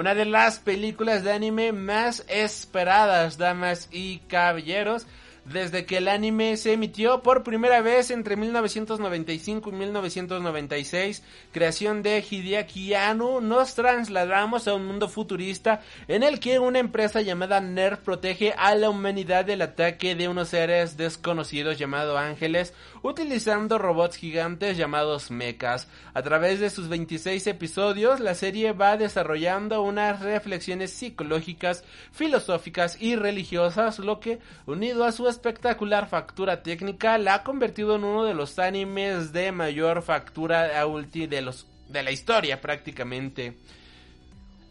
Una 0.00 0.14
de 0.14 0.24
las 0.24 0.60
películas 0.60 1.24
de 1.24 1.32
anime 1.34 1.72
más 1.72 2.24
esperadas, 2.26 3.36
damas 3.36 3.86
y 3.92 4.20
caballeros, 4.28 5.06
desde 5.52 5.84
que 5.84 5.96
el 5.96 6.06
anime 6.06 6.56
se 6.56 6.72
emitió 6.72 7.22
por 7.22 7.42
primera 7.42 7.80
vez 7.80 8.10
entre 8.10 8.36
1995 8.36 9.70
y 9.70 9.72
1996, 9.72 11.22
creación 11.50 12.02
de 12.02 12.24
Hideaki 12.28 12.94
Anno, 12.94 13.40
nos 13.40 13.74
trasladamos 13.74 14.68
a 14.68 14.74
un 14.74 14.86
mundo 14.86 15.08
futurista 15.08 15.80
en 16.06 16.22
el 16.22 16.38
que 16.38 16.60
una 16.60 16.78
empresa 16.78 17.20
llamada 17.20 17.60
NERF 17.60 18.00
protege 18.00 18.54
a 18.56 18.74
la 18.76 18.90
humanidad 18.90 19.44
del 19.44 19.62
ataque 19.62 20.14
de 20.14 20.28
unos 20.28 20.50
seres 20.50 20.96
desconocidos 20.96 21.78
llamados 21.78 22.16
ángeles, 22.16 22.72
utilizando 23.02 23.78
robots 23.78 24.16
gigantes 24.16 24.76
llamados 24.76 25.30
mechas. 25.30 25.88
A 26.14 26.22
través 26.22 26.60
de 26.60 26.70
sus 26.70 26.88
26 26.88 27.46
episodios, 27.48 28.20
la 28.20 28.34
serie 28.34 28.72
va 28.72 28.96
desarrollando 28.96 29.82
unas 29.82 30.20
reflexiones 30.20 30.92
psicológicas, 30.92 31.82
filosóficas 32.12 33.00
y 33.00 33.16
religiosas, 33.16 33.98
lo 33.98 34.20
que, 34.20 34.38
unido 34.66 35.04
a 35.04 35.12
su 35.12 35.26
espectacular 35.40 36.06
factura 36.06 36.62
técnica 36.62 37.16
la 37.16 37.36
ha 37.36 37.42
convertido 37.42 37.96
en 37.96 38.04
uno 38.04 38.24
de 38.24 38.34
los 38.34 38.58
animes 38.58 39.32
de 39.32 39.52
mayor 39.52 40.02
factura 40.02 40.84
de, 40.84 41.40
los, 41.40 41.66
de 41.88 42.02
la 42.02 42.10
historia 42.10 42.60
prácticamente. 42.60 43.56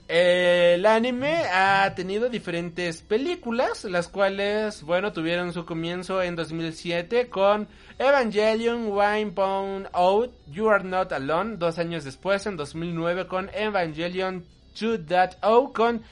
El 0.07 0.85
anime 0.85 1.43
ha 1.51 1.91
tenido 1.95 2.29
diferentes 2.29 3.01
películas, 3.01 3.83
las 3.83 4.07
cuales, 4.07 4.83
bueno, 4.83 5.11
tuvieron 5.11 5.53
su 5.53 5.65
comienzo 5.65 6.21
en 6.21 6.35
2007 6.35 7.29
con 7.29 7.67
Evangelion 7.97 8.91
Wine 8.91 9.31
Pound 9.31 9.89
Out, 9.91 10.31
You 10.51 10.69
Are 10.69 10.83
Not 10.83 11.11
Alone, 11.13 11.57
dos 11.57 11.79
años 11.79 12.03
después, 12.03 12.45
en 12.45 12.57
2009 12.57 13.25
con 13.25 13.49
Evangelion 13.55 14.45
2.0 14.75 15.73
con 15.73 16.03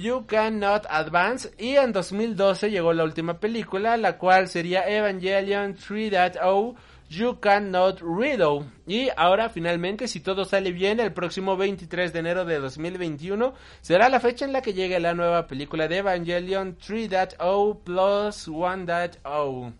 You 0.00 0.26
Cannot 0.26 0.86
Advance 0.88 1.52
y 1.58 1.76
en 1.76 1.92
2012 1.92 2.70
llegó 2.70 2.92
la 2.92 3.04
última 3.04 3.40
película, 3.40 3.96
la 3.96 4.18
cual 4.18 4.48
sería 4.48 4.88
Evangelion 4.88 5.76
3.0 5.76 6.74
You 7.08 7.38
Cannot 7.40 8.00
Riddle. 8.00 8.64
Y 8.86 9.08
ahora 9.16 9.48
finalmente, 9.48 10.08
si 10.08 10.20
todo 10.20 10.44
sale 10.44 10.72
bien, 10.72 11.00
el 11.00 11.12
próximo 11.12 11.56
23 11.56 12.12
de 12.12 12.18
enero 12.18 12.44
de 12.44 12.58
2021 12.58 13.54
será 13.80 14.08
la 14.08 14.20
fecha 14.20 14.44
en 14.44 14.52
la 14.52 14.62
que 14.62 14.74
llegue 14.74 14.98
la 14.98 15.14
nueva 15.14 15.46
película 15.46 15.88
de 15.88 15.98
Evangelion 15.98 16.76
3.0 16.78 17.78
plus 17.82 18.48
1.0. 18.48 19.72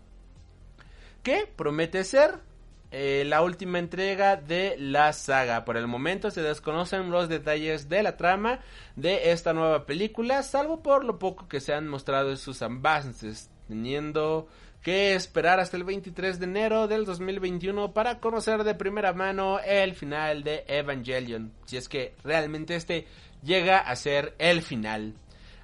Que 1.22 1.46
promete 1.56 2.04
ser 2.04 2.45
eh, 2.98 3.24
la 3.26 3.42
última 3.42 3.78
entrega 3.78 4.36
de 4.36 4.74
la 4.78 5.12
saga. 5.12 5.66
Por 5.66 5.76
el 5.76 5.86
momento 5.86 6.30
se 6.30 6.40
desconocen 6.40 7.10
los 7.10 7.28
detalles 7.28 7.90
de 7.90 8.02
la 8.02 8.16
trama 8.16 8.60
de 8.94 9.32
esta 9.32 9.52
nueva 9.52 9.84
película, 9.84 10.42
salvo 10.42 10.82
por 10.82 11.04
lo 11.04 11.18
poco 11.18 11.46
que 11.46 11.60
se 11.60 11.74
han 11.74 11.88
mostrado 11.88 12.30
en 12.30 12.38
sus 12.38 12.62
avances, 12.62 13.50
teniendo 13.68 14.48
que 14.80 15.14
esperar 15.14 15.60
hasta 15.60 15.76
el 15.76 15.84
23 15.84 16.38
de 16.38 16.46
enero 16.46 16.88
del 16.88 17.04
2021 17.04 17.92
para 17.92 18.18
conocer 18.18 18.64
de 18.64 18.74
primera 18.74 19.12
mano 19.12 19.60
el 19.60 19.94
final 19.94 20.42
de 20.42 20.64
Evangelion, 20.66 21.52
si 21.66 21.76
es 21.76 21.90
que 21.90 22.14
realmente 22.24 22.76
este 22.76 23.06
llega 23.42 23.76
a 23.76 23.94
ser 23.94 24.34
el 24.38 24.62
final. 24.62 25.12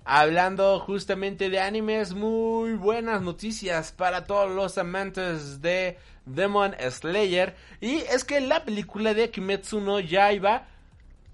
Hablando 0.05 0.81
justamente 0.81 1.49
de 1.49 1.61
animes, 1.61 2.13
muy 2.13 2.75
buenas 2.75 3.23
noticias 3.23 3.93
para 3.93 4.25
todos 4.27 4.51
los 4.51 4.77
amantes 4.77 5.63
de 5.63 5.97
Demon 6.27 6.75
Slayer. 6.91 7.55
Y 7.81 7.97
es 7.97 8.25
que 8.25 8.41
la 8.41 8.65
película 8.65 9.15
de 9.15 9.31
Kimetsu 9.31 9.81
no 9.81 10.01
Yaiba 10.01 10.69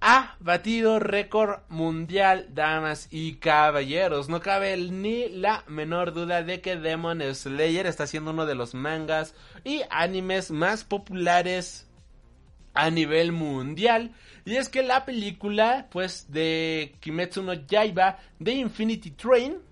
ha 0.00 0.36
batido 0.38 1.00
récord 1.00 1.60
mundial, 1.68 2.46
damas 2.54 3.08
y 3.10 3.34
caballeros. 3.34 4.28
No 4.28 4.40
cabe 4.40 4.76
ni 4.76 5.28
la 5.28 5.64
menor 5.66 6.12
duda 6.12 6.42
de 6.42 6.60
que 6.60 6.76
Demon 6.76 7.22
Slayer 7.34 7.86
está 7.86 8.06
siendo 8.06 8.30
uno 8.30 8.46
de 8.46 8.54
los 8.54 8.74
mangas 8.74 9.34
y 9.64 9.82
animes 9.90 10.50
más 10.50 10.84
populares 10.84 11.86
a 12.74 12.90
nivel 12.90 13.32
mundial. 13.32 14.12
Y 14.44 14.56
es 14.56 14.68
que 14.68 14.82
la 14.82 15.04
película, 15.04 15.88
pues, 15.90 16.32
de 16.32 16.94
Kimetsu 17.00 17.42
no 17.42 17.54
Yaiba 17.54 18.18
de 18.38 18.52
Infinity 18.52 19.10
Train 19.10 19.67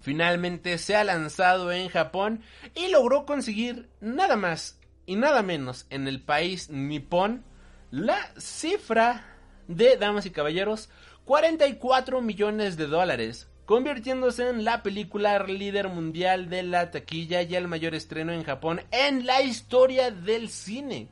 finalmente 0.00 0.78
se 0.78 0.96
ha 0.96 1.04
lanzado 1.04 1.72
en 1.72 1.88
Japón 1.88 2.42
y 2.74 2.88
logró 2.88 3.26
conseguir 3.26 3.88
nada 4.00 4.36
más 4.36 4.78
y 5.06 5.16
nada 5.16 5.42
menos 5.42 5.86
en 5.90 6.08
el 6.08 6.20
país 6.20 6.68
nipón 6.70 7.44
la 7.90 8.18
cifra 8.38 9.36
de, 9.68 9.96
damas 9.96 10.26
y 10.26 10.30
caballeros, 10.30 10.90
44 11.24 12.20
millones 12.20 12.76
de 12.76 12.86
dólares, 12.86 13.48
convirtiéndose 13.64 14.48
en 14.48 14.64
la 14.64 14.82
película 14.82 15.38
líder 15.44 15.88
mundial 15.88 16.48
de 16.48 16.62
la 16.62 16.90
taquilla 16.90 17.42
y 17.42 17.54
el 17.54 17.68
mayor 17.68 17.94
estreno 17.94 18.32
en 18.32 18.44
Japón 18.44 18.80
en 18.90 19.26
la 19.26 19.42
historia 19.42 20.10
del 20.10 20.48
cine. 20.48 21.08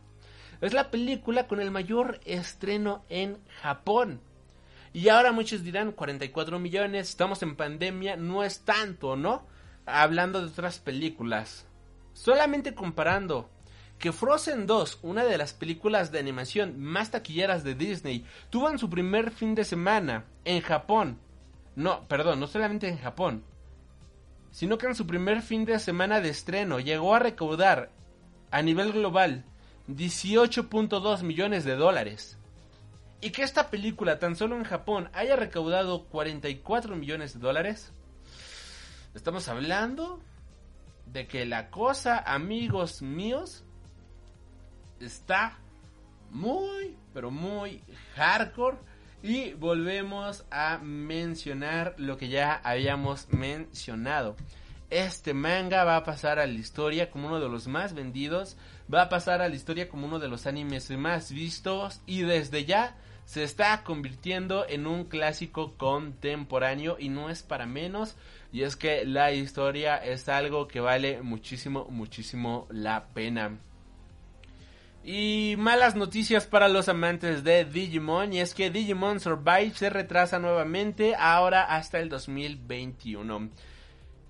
Es 0.61 0.73
la 0.73 0.91
película 0.91 1.47
con 1.47 1.61
el 1.61 1.71
mayor 1.71 2.21
estreno 2.25 3.05
en 3.09 3.39
Japón. 3.61 4.21
Y 4.95 5.09
ahora 5.09 5.33
muchos 5.33 5.65
dirán 5.65 5.91
44 5.91 6.61
millones, 6.61 7.09
estamos 7.09 7.43
en 7.43 7.57
pandemia, 7.57 8.15
no 8.15 8.45
es 8.45 8.61
tanto, 8.61 9.17
¿no? 9.17 9.45
Hablando 9.87 10.41
de 10.41 10.47
otras 10.47 10.79
películas. 10.79 11.67
Solamente 12.13 12.77
comparando 12.77 13.51
que 13.99 14.13
Frozen 14.13 14.69
2, 14.69 15.01
una 15.03 15.25
de 15.25 15.37
las 15.37 15.53
películas 15.53 16.13
de 16.13 16.21
animación 16.21 16.79
más 16.79 17.11
taquilleras 17.11 17.65
de 17.65 17.75
Disney, 17.75 18.25
tuvo 18.51 18.71
en 18.71 18.79
su 18.79 18.89
primer 18.89 19.33
fin 19.33 19.57
de 19.57 19.65
semana 19.65 20.27
en 20.45 20.61
Japón. 20.61 21.19
No, 21.75 22.07
perdón, 22.07 22.39
no 22.39 22.47
solamente 22.47 22.89
en 22.89 22.99
Japón, 22.99 23.43
sino 24.53 24.79
que 24.79 24.87
en 24.87 24.95
su 24.95 25.09
primer 25.09 25.43
fin 25.43 25.65
de 25.65 25.81
semana 25.81 26.21
de 26.21 26.29
estreno 26.29 26.79
llegó 26.79 27.17
a 27.17 27.19
recaudar 27.19 27.91
a 28.53 28.63
nivel 28.63 28.93
global 28.93 29.45
18.2 29.89 31.23
millones 31.23 31.65
de 31.65 31.75
dólares. 31.75 32.39
Y 33.21 33.31
que 33.31 33.43
esta 33.43 33.71
película 33.71 34.19
tan 34.19 34.37
solo 34.37 34.57
en 34.57 34.65
Japón 34.65 35.09
haya 35.13 35.37
recaudado 35.37 36.05
44 36.05 36.97
millones 36.97 37.35
de 37.35 37.41
dólares. 37.41 37.93
Estamos 39.15 39.49
hablando 39.49 40.21
de 41.07 41.27
que 41.27 41.47
la 41.47 41.71
cosa, 41.71 42.19
amigos 42.19 43.01
míos, 43.01 43.65
está 45.01 45.59
muy, 46.31 46.97
pero 47.13 47.31
muy 47.31 47.83
hardcore. 48.17 48.79
Y 49.23 49.55
volvemos 49.55 50.45
a 50.51 50.79
mencionar 50.83 51.95
lo 51.97 52.19
que 52.19 52.29
ya 52.29 52.61
habíamos 52.63 53.33
mencionado. 53.33 54.37
Este 54.91 55.33
manga 55.33 55.83
va 55.85 55.97
a 55.97 56.05
pasar 56.05 56.39
a 56.39 56.47
la 56.47 56.53
historia 56.53 57.11
como 57.11 57.29
uno 57.29 57.41
de 57.41 57.49
los 57.49 57.67
más 57.67 57.95
vendidos, 57.95 58.59
va 58.93 59.03
a 59.03 59.09
pasar 59.09 59.43
a 59.43 59.49
la 59.49 59.55
historia 59.55 59.89
como 59.89 60.07
uno 60.07 60.19
de 60.19 60.29
los 60.29 60.47
animes 60.47 60.91
más 60.91 61.33
vistos 61.33 62.01
y 62.07 62.23
desde 62.23 62.65
ya 62.65 62.97
se 63.25 63.43
está 63.43 63.83
convirtiendo 63.85 64.67
en 64.69 64.87
un 64.87 65.05
clásico 65.05 65.75
contemporáneo 65.77 66.97
y 66.99 67.09
no 67.09 67.31
es 67.31 67.43
para 67.43 67.67
menos. 67.67 68.17
Y 68.53 68.63
es 68.63 68.77
que 68.77 69.05
la 69.05 69.33
historia 69.33 69.97
es 69.97 70.29
algo 70.29 70.69
que 70.69 70.81
vale 70.81 71.23
muchísimo, 71.23 71.87
muchísimo 71.91 72.67
la 72.71 73.07
pena. 73.09 73.59
Y 75.03 75.57
malas 75.59 75.97
noticias 75.97 76.47
para 76.47 76.69
los 76.69 76.89
amantes 76.89 77.45
de 77.45 77.65
Digimon 77.65 78.33
y 78.33 78.41
es 78.41 78.55
que 78.55 78.71
Digimon 78.71 79.21
Survive 79.21 79.73
se 79.75 79.91
retrasa 79.91 80.39
nuevamente 80.39 81.15
ahora 81.15 81.65
hasta 81.65 81.99
el 81.99 82.09
2021. 82.09 83.51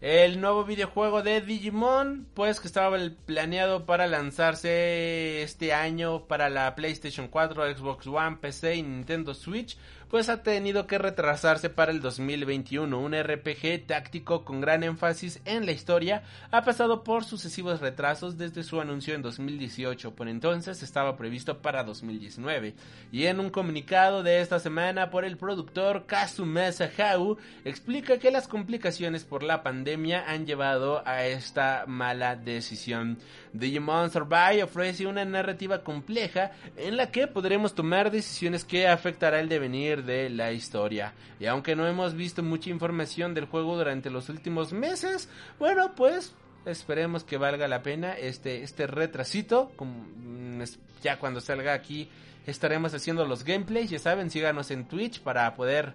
El 0.04 0.38
nuevo 0.38 0.64
videojuego 0.64 1.22
de 1.22 1.40
Digimon, 1.40 2.28
pues 2.34 2.60
que 2.60 2.66
estaba 2.66 2.98
planeado 3.24 3.86
para 3.86 4.06
lanzarse 4.06 5.40
este 5.40 5.72
año 5.72 6.26
para 6.26 6.50
la 6.50 6.74
PlayStation 6.74 7.26
4, 7.26 7.74
Xbox 7.74 8.06
One, 8.06 8.36
PC 8.36 8.74
y 8.76 8.82
Nintendo 8.82 9.32
Switch, 9.32 9.78
pues 10.14 10.28
ha 10.28 10.44
tenido 10.44 10.86
que 10.86 10.96
retrasarse 10.96 11.70
para 11.70 11.90
el 11.90 12.00
2021. 12.00 13.00
Un 13.00 13.20
RPG 13.20 13.84
táctico 13.84 14.44
con 14.44 14.60
gran 14.60 14.84
énfasis 14.84 15.40
en 15.44 15.66
la 15.66 15.72
historia 15.72 16.22
ha 16.52 16.62
pasado 16.62 17.02
por 17.02 17.24
sucesivos 17.24 17.80
retrasos 17.80 18.38
desde 18.38 18.62
su 18.62 18.80
anuncio 18.80 19.16
en 19.16 19.22
2018, 19.22 20.14
por 20.14 20.28
entonces 20.28 20.84
estaba 20.84 21.16
previsto 21.16 21.58
para 21.58 21.82
2019. 21.82 22.76
Y 23.10 23.24
en 23.24 23.40
un 23.40 23.50
comunicado 23.50 24.22
de 24.22 24.40
esta 24.40 24.60
semana 24.60 25.10
por 25.10 25.24
el 25.24 25.36
productor 25.36 26.06
Kazumasa 26.06 26.88
Hau, 26.96 27.36
explica 27.64 28.20
que 28.20 28.30
las 28.30 28.46
complicaciones 28.46 29.24
por 29.24 29.42
la 29.42 29.64
pandemia 29.64 30.30
han 30.30 30.46
llevado 30.46 31.02
a 31.08 31.24
esta 31.26 31.86
mala 31.88 32.36
decisión. 32.36 33.18
Digimon 33.54 34.10
Survive 34.10 34.64
ofrece 34.64 35.06
una 35.06 35.24
narrativa 35.24 35.82
compleja 35.82 36.50
en 36.76 36.96
la 36.96 37.12
que 37.12 37.28
podremos 37.28 37.74
tomar 37.74 38.10
decisiones 38.10 38.64
que 38.64 38.88
afectará 38.88 39.38
el 39.38 39.48
devenir 39.48 40.04
de 40.04 40.28
la 40.28 40.52
historia. 40.52 41.14
Y 41.38 41.46
aunque 41.46 41.76
no 41.76 41.86
hemos 41.86 42.14
visto 42.14 42.42
mucha 42.42 42.70
información 42.70 43.32
del 43.32 43.46
juego 43.46 43.76
durante 43.76 44.10
los 44.10 44.28
últimos 44.28 44.72
meses, 44.72 45.28
bueno, 45.60 45.94
pues 45.94 46.34
esperemos 46.66 47.22
que 47.22 47.38
valga 47.38 47.68
la 47.68 47.82
pena 47.82 48.14
este, 48.14 48.64
este 48.64 48.88
retrasito. 48.88 49.70
Mm, 49.78 50.64
ya 51.00 51.20
cuando 51.20 51.40
salga 51.40 51.74
aquí 51.74 52.08
estaremos 52.46 52.92
haciendo 52.92 53.24
los 53.24 53.44
gameplays. 53.44 53.88
Ya 53.88 54.00
saben, 54.00 54.30
síganos 54.30 54.72
en 54.72 54.88
Twitch 54.88 55.20
para 55.20 55.54
poder 55.54 55.94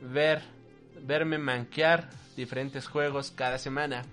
ver, 0.00 0.42
verme 1.02 1.38
manquear 1.38 2.08
diferentes 2.36 2.86
juegos 2.86 3.32
cada 3.32 3.58
semana. 3.58 4.04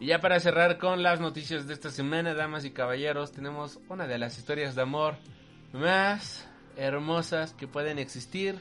Y 0.00 0.06
ya 0.06 0.20
para 0.22 0.40
cerrar 0.40 0.78
con 0.78 1.02
las 1.02 1.20
noticias 1.20 1.66
de 1.66 1.74
esta 1.74 1.90
semana, 1.90 2.32
damas 2.32 2.64
y 2.64 2.70
caballeros, 2.70 3.32
tenemos 3.32 3.78
una 3.90 4.06
de 4.06 4.16
las 4.16 4.38
historias 4.38 4.74
de 4.74 4.80
amor 4.80 5.16
más 5.74 6.48
hermosas 6.78 7.52
que 7.52 7.68
pueden 7.68 7.98
existir. 7.98 8.58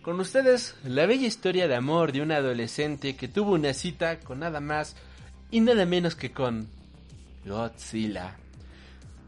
Con 0.00 0.18
ustedes, 0.18 0.74
la 0.82 1.04
bella 1.04 1.26
historia 1.26 1.68
de 1.68 1.74
amor 1.74 2.12
de 2.12 2.22
un 2.22 2.32
adolescente 2.32 3.14
que 3.14 3.28
tuvo 3.28 3.52
una 3.52 3.74
cita 3.74 4.20
con 4.20 4.38
nada 4.38 4.60
más 4.60 4.96
y 5.50 5.60
nada 5.60 5.84
menos 5.84 6.16
que 6.16 6.32
con 6.32 6.66
Godzilla. 7.44 8.38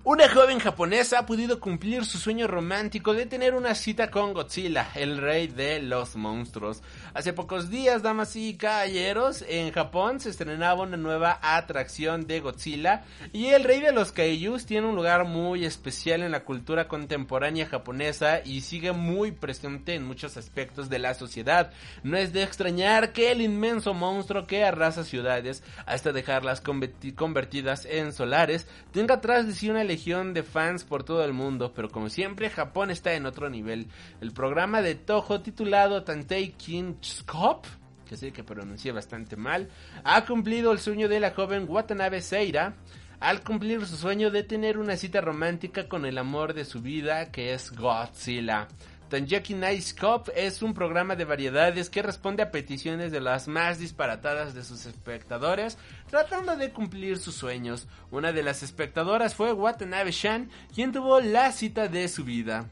Una 0.04 0.28
joven 0.30 0.58
japonesa 0.58 1.18
ha 1.18 1.26
podido 1.26 1.60
cumplir 1.60 2.06
su 2.06 2.16
sueño 2.16 2.48
romántico 2.48 3.12
de 3.12 3.26
tener 3.26 3.54
una 3.54 3.74
cita 3.74 4.10
con 4.10 4.32
Godzilla, 4.32 4.90
el 4.94 5.18
rey 5.18 5.48
de 5.48 5.82
los 5.82 6.16
monstruos. 6.16 6.82
Hace 7.14 7.34
pocos 7.34 7.68
días, 7.68 8.02
damas 8.02 8.36
y 8.36 8.54
caballeros, 8.54 9.44
en 9.46 9.70
Japón 9.70 10.18
se 10.18 10.30
estrenaba 10.30 10.84
una 10.84 10.96
nueva 10.96 11.38
atracción 11.42 12.26
de 12.26 12.40
Godzilla 12.40 13.04
y 13.34 13.48
el 13.48 13.64
rey 13.64 13.82
de 13.82 13.92
los 13.92 14.12
kaijus 14.12 14.64
tiene 14.64 14.86
un 14.86 14.96
lugar 14.96 15.26
muy 15.26 15.66
especial 15.66 16.22
en 16.22 16.32
la 16.32 16.44
cultura 16.44 16.88
contemporánea 16.88 17.66
japonesa 17.66 18.40
y 18.42 18.62
sigue 18.62 18.92
muy 18.92 19.30
presente 19.30 19.94
en 19.94 20.06
muchos 20.06 20.38
aspectos 20.38 20.88
de 20.88 21.00
la 21.00 21.12
sociedad. 21.12 21.70
No 22.02 22.16
es 22.16 22.32
de 22.32 22.44
extrañar 22.44 23.12
que 23.12 23.30
el 23.30 23.42
inmenso 23.42 23.92
monstruo 23.92 24.46
que 24.46 24.64
arrasa 24.64 25.04
ciudades 25.04 25.62
hasta 25.84 26.12
dejarlas 26.12 26.62
convertidas 26.62 27.84
en 27.84 28.14
solares 28.14 28.66
tenga 28.90 29.16
atrás 29.16 29.46
de 29.46 29.52
sí 29.52 29.68
una 29.68 29.84
legión 29.84 30.32
de 30.32 30.44
fans 30.44 30.84
por 30.84 31.04
todo 31.04 31.22
el 31.22 31.34
mundo, 31.34 31.74
pero 31.74 31.90
como 31.90 32.08
siempre 32.08 32.48
Japón 32.48 32.90
está 32.90 33.12
en 33.12 33.26
otro 33.26 33.50
nivel. 33.50 33.88
El 34.22 34.32
programa 34.32 34.80
de 34.80 34.94
Toho 34.94 35.42
titulado 35.42 36.04
Tantei 36.04 36.54
Kinskop 37.02 37.66
que 38.12 38.18
sé 38.18 38.30
que 38.30 38.44
pronuncié 38.44 38.92
bastante 38.92 39.36
mal, 39.36 39.70
ha 40.04 40.26
cumplido 40.26 40.70
el 40.72 40.80
sueño 40.80 41.08
de 41.08 41.18
la 41.18 41.30
joven 41.30 41.64
Watanabe 41.66 42.20
Seira 42.20 42.74
al 43.20 43.42
cumplir 43.42 43.86
su 43.86 43.96
sueño 43.96 44.30
de 44.30 44.42
tener 44.42 44.76
una 44.76 44.98
cita 44.98 45.22
romántica 45.22 45.88
con 45.88 46.04
el 46.04 46.18
amor 46.18 46.52
de 46.52 46.66
su 46.66 46.82
vida 46.82 47.30
que 47.30 47.54
es 47.54 47.72
Godzilla. 47.72 48.68
Tanjaki 49.08 49.54
Nice 49.54 49.94
Cup 49.98 50.30
es 50.36 50.60
un 50.60 50.74
programa 50.74 51.16
de 51.16 51.24
variedades 51.24 51.88
que 51.88 52.02
responde 52.02 52.42
a 52.42 52.50
peticiones 52.50 53.12
de 53.12 53.20
las 53.20 53.48
más 53.48 53.78
disparatadas 53.78 54.52
de 54.52 54.62
sus 54.62 54.84
espectadores, 54.84 55.78
tratando 56.10 56.56
de 56.56 56.70
cumplir 56.70 57.16
sus 57.16 57.34
sueños. 57.34 57.88
Una 58.10 58.32
de 58.32 58.42
las 58.42 58.62
espectadoras 58.62 59.34
fue 59.34 59.54
Watanabe 59.54 60.12
Shan, 60.12 60.50
quien 60.74 60.92
tuvo 60.92 61.18
la 61.20 61.50
cita 61.52 61.88
de 61.88 62.08
su 62.08 62.24
vida. 62.24 62.68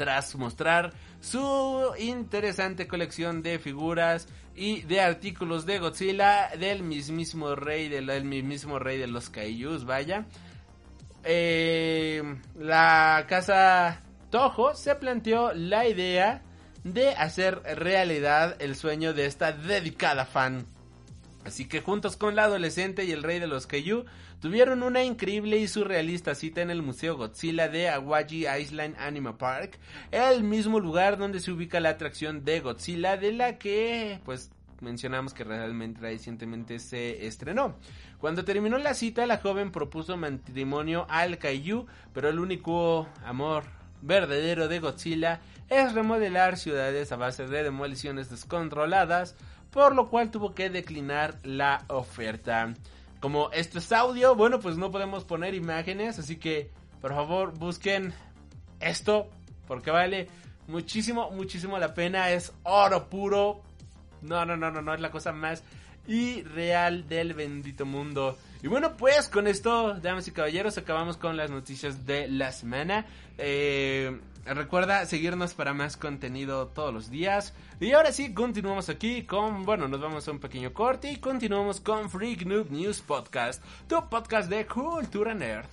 Tras 0.00 0.34
mostrar 0.34 0.94
su 1.20 1.92
interesante 1.98 2.88
colección 2.88 3.42
de 3.42 3.58
figuras 3.58 4.28
y 4.56 4.80
de 4.80 5.02
artículos 5.02 5.66
de 5.66 5.78
Godzilla 5.78 6.48
del 6.58 6.82
mismísimo 6.82 7.54
rey 7.54 7.90
del, 7.90 8.24
mismísimo 8.24 8.78
rey 8.78 8.96
de 8.96 9.08
los 9.08 9.28
Kaijus, 9.28 9.84
vaya. 9.84 10.24
Eh, 11.22 12.22
la 12.58 13.26
casa 13.28 14.00
Toho 14.30 14.74
se 14.74 14.94
planteó 14.94 15.52
la 15.52 15.86
idea 15.86 16.40
de 16.82 17.10
hacer 17.10 17.60
realidad 17.62 18.56
el 18.58 18.76
sueño 18.76 19.12
de 19.12 19.26
esta 19.26 19.52
dedicada 19.52 20.24
fan. 20.24 20.64
Así 21.44 21.66
que 21.66 21.80
juntos 21.80 22.16
con 22.16 22.36
la 22.36 22.44
adolescente 22.44 23.04
y 23.04 23.12
el 23.12 23.22
rey 23.22 23.38
de 23.38 23.46
los 23.46 23.66
Kaiju 23.66 24.04
tuvieron 24.40 24.82
una 24.82 25.02
increíble 25.02 25.56
y 25.58 25.68
surrealista 25.68 26.34
cita 26.34 26.60
en 26.60 26.70
el 26.70 26.82
Museo 26.82 27.16
Godzilla 27.16 27.68
de 27.68 27.88
Awaji 27.88 28.46
Island 28.46 28.96
Animal 28.98 29.36
Park, 29.36 29.78
el 30.10 30.42
mismo 30.44 30.80
lugar 30.80 31.16
donde 31.16 31.40
se 31.40 31.50
ubica 31.50 31.80
la 31.80 31.90
atracción 31.90 32.44
de 32.44 32.60
Godzilla 32.60 33.16
de 33.16 33.32
la 33.32 33.58
que 33.58 34.20
pues 34.24 34.50
mencionamos 34.80 35.34
que 35.34 35.44
realmente 35.44 36.00
recientemente 36.00 36.78
se 36.78 37.26
estrenó. 37.26 37.76
Cuando 38.18 38.44
terminó 38.44 38.78
la 38.78 38.94
cita, 38.94 39.26
la 39.26 39.38
joven 39.38 39.72
propuso 39.72 40.16
matrimonio 40.16 41.06
al 41.08 41.38
Kaiju, 41.38 41.86
pero 42.12 42.28
el 42.28 42.38
único 42.38 43.08
amor 43.24 43.64
verdadero 44.02 44.68
de 44.68 44.80
Godzilla 44.80 45.40
es 45.68 45.92
remodelar 45.92 46.56
ciudades 46.56 47.12
a 47.12 47.16
base 47.16 47.46
de 47.46 47.62
demoliciones 47.62 48.30
descontroladas, 48.30 49.36
por 49.70 49.94
lo 49.94 50.08
cual 50.08 50.30
tuvo 50.30 50.54
que 50.54 50.70
declinar 50.70 51.38
la 51.42 51.84
oferta. 51.88 52.74
Como 53.20 53.50
esto 53.52 53.78
es 53.78 53.92
audio, 53.92 54.34
bueno, 54.34 54.60
pues 54.60 54.76
no 54.76 54.90
podemos 54.90 55.24
poner 55.24 55.54
imágenes, 55.54 56.18
así 56.18 56.36
que 56.36 56.70
por 57.00 57.14
favor 57.14 57.56
busquen 57.58 58.14
esto, 58.80 59.28
porque 59.66 59.90
vale 59.90 60.28
muchísimo, 60.66 61.30
muchísimo 61.30 61.78
la 61.78 61.94
pena, 61.94 62.30
es 62.30 62.52
oro 62.62 63.08
puro. 63.08 63.62
No, 64.22 64.44
no, 64.44 64.56
no, 64.56 64.70
no, 64.70 64.82
no, 64.82 64.94
es 64.94 65.00
la 65.00 65.10
cosa 65.10 65.32
más 65.32 65.62
irreal 66.06 67.08
del 67.08 67.34
bendito 67.34 67.84
mundo. 67.84 68.38
Y 68.62 68.68
bueno, 68.68 68.96
pues 68.96 69.28
con 69.28 69.46
esto, 69.46 69.94
damas 69.94 70.28
y 70.28 70.32
caballeros, 70.32 70.76
acabamos 70.76 71.16
con 71.16 71.36
las 71.36 71.50
noticias 71.50 72.06
de 72.06 72.28
la 72.28 72.52
semana. 72.52 73.06
Eh, 73.38 74.18
recuerda 74.44 75.04
seguirnos 75.06 75.54
para 75.54 75.74
más 75.74 75.96
contenido 75.96 76.68
todos 76.68 76.92
los 76.92 77.10
días. 77.10 77.54
Y 77.80 77.92
ahora 77.92 78.12
sí, 78.12 78.34
continuamos 78.34 78.88
aquí 78.88 79.24
con, 79.24 79.64
bueno, 79.64 79.88
nos 79.88 80.00
vamos 80.00 80.26
a 80.26 80.30
un 80.30 80.38
pequeño 80.38 80.72
corte 80.72 81.12
y 81.12 81.16
continuamos 81.16 81.80
con 81.80 82.10
Freak 82.10 82.46
Noob 82.46 82.70
News 82.70 83.00
Podcast, 83.00 83.62
tu 83.88 84.08
podcast 84.08 84.48
de 84.48 84.66
cultura 84.66 85.34
nerd. 85.34 85.68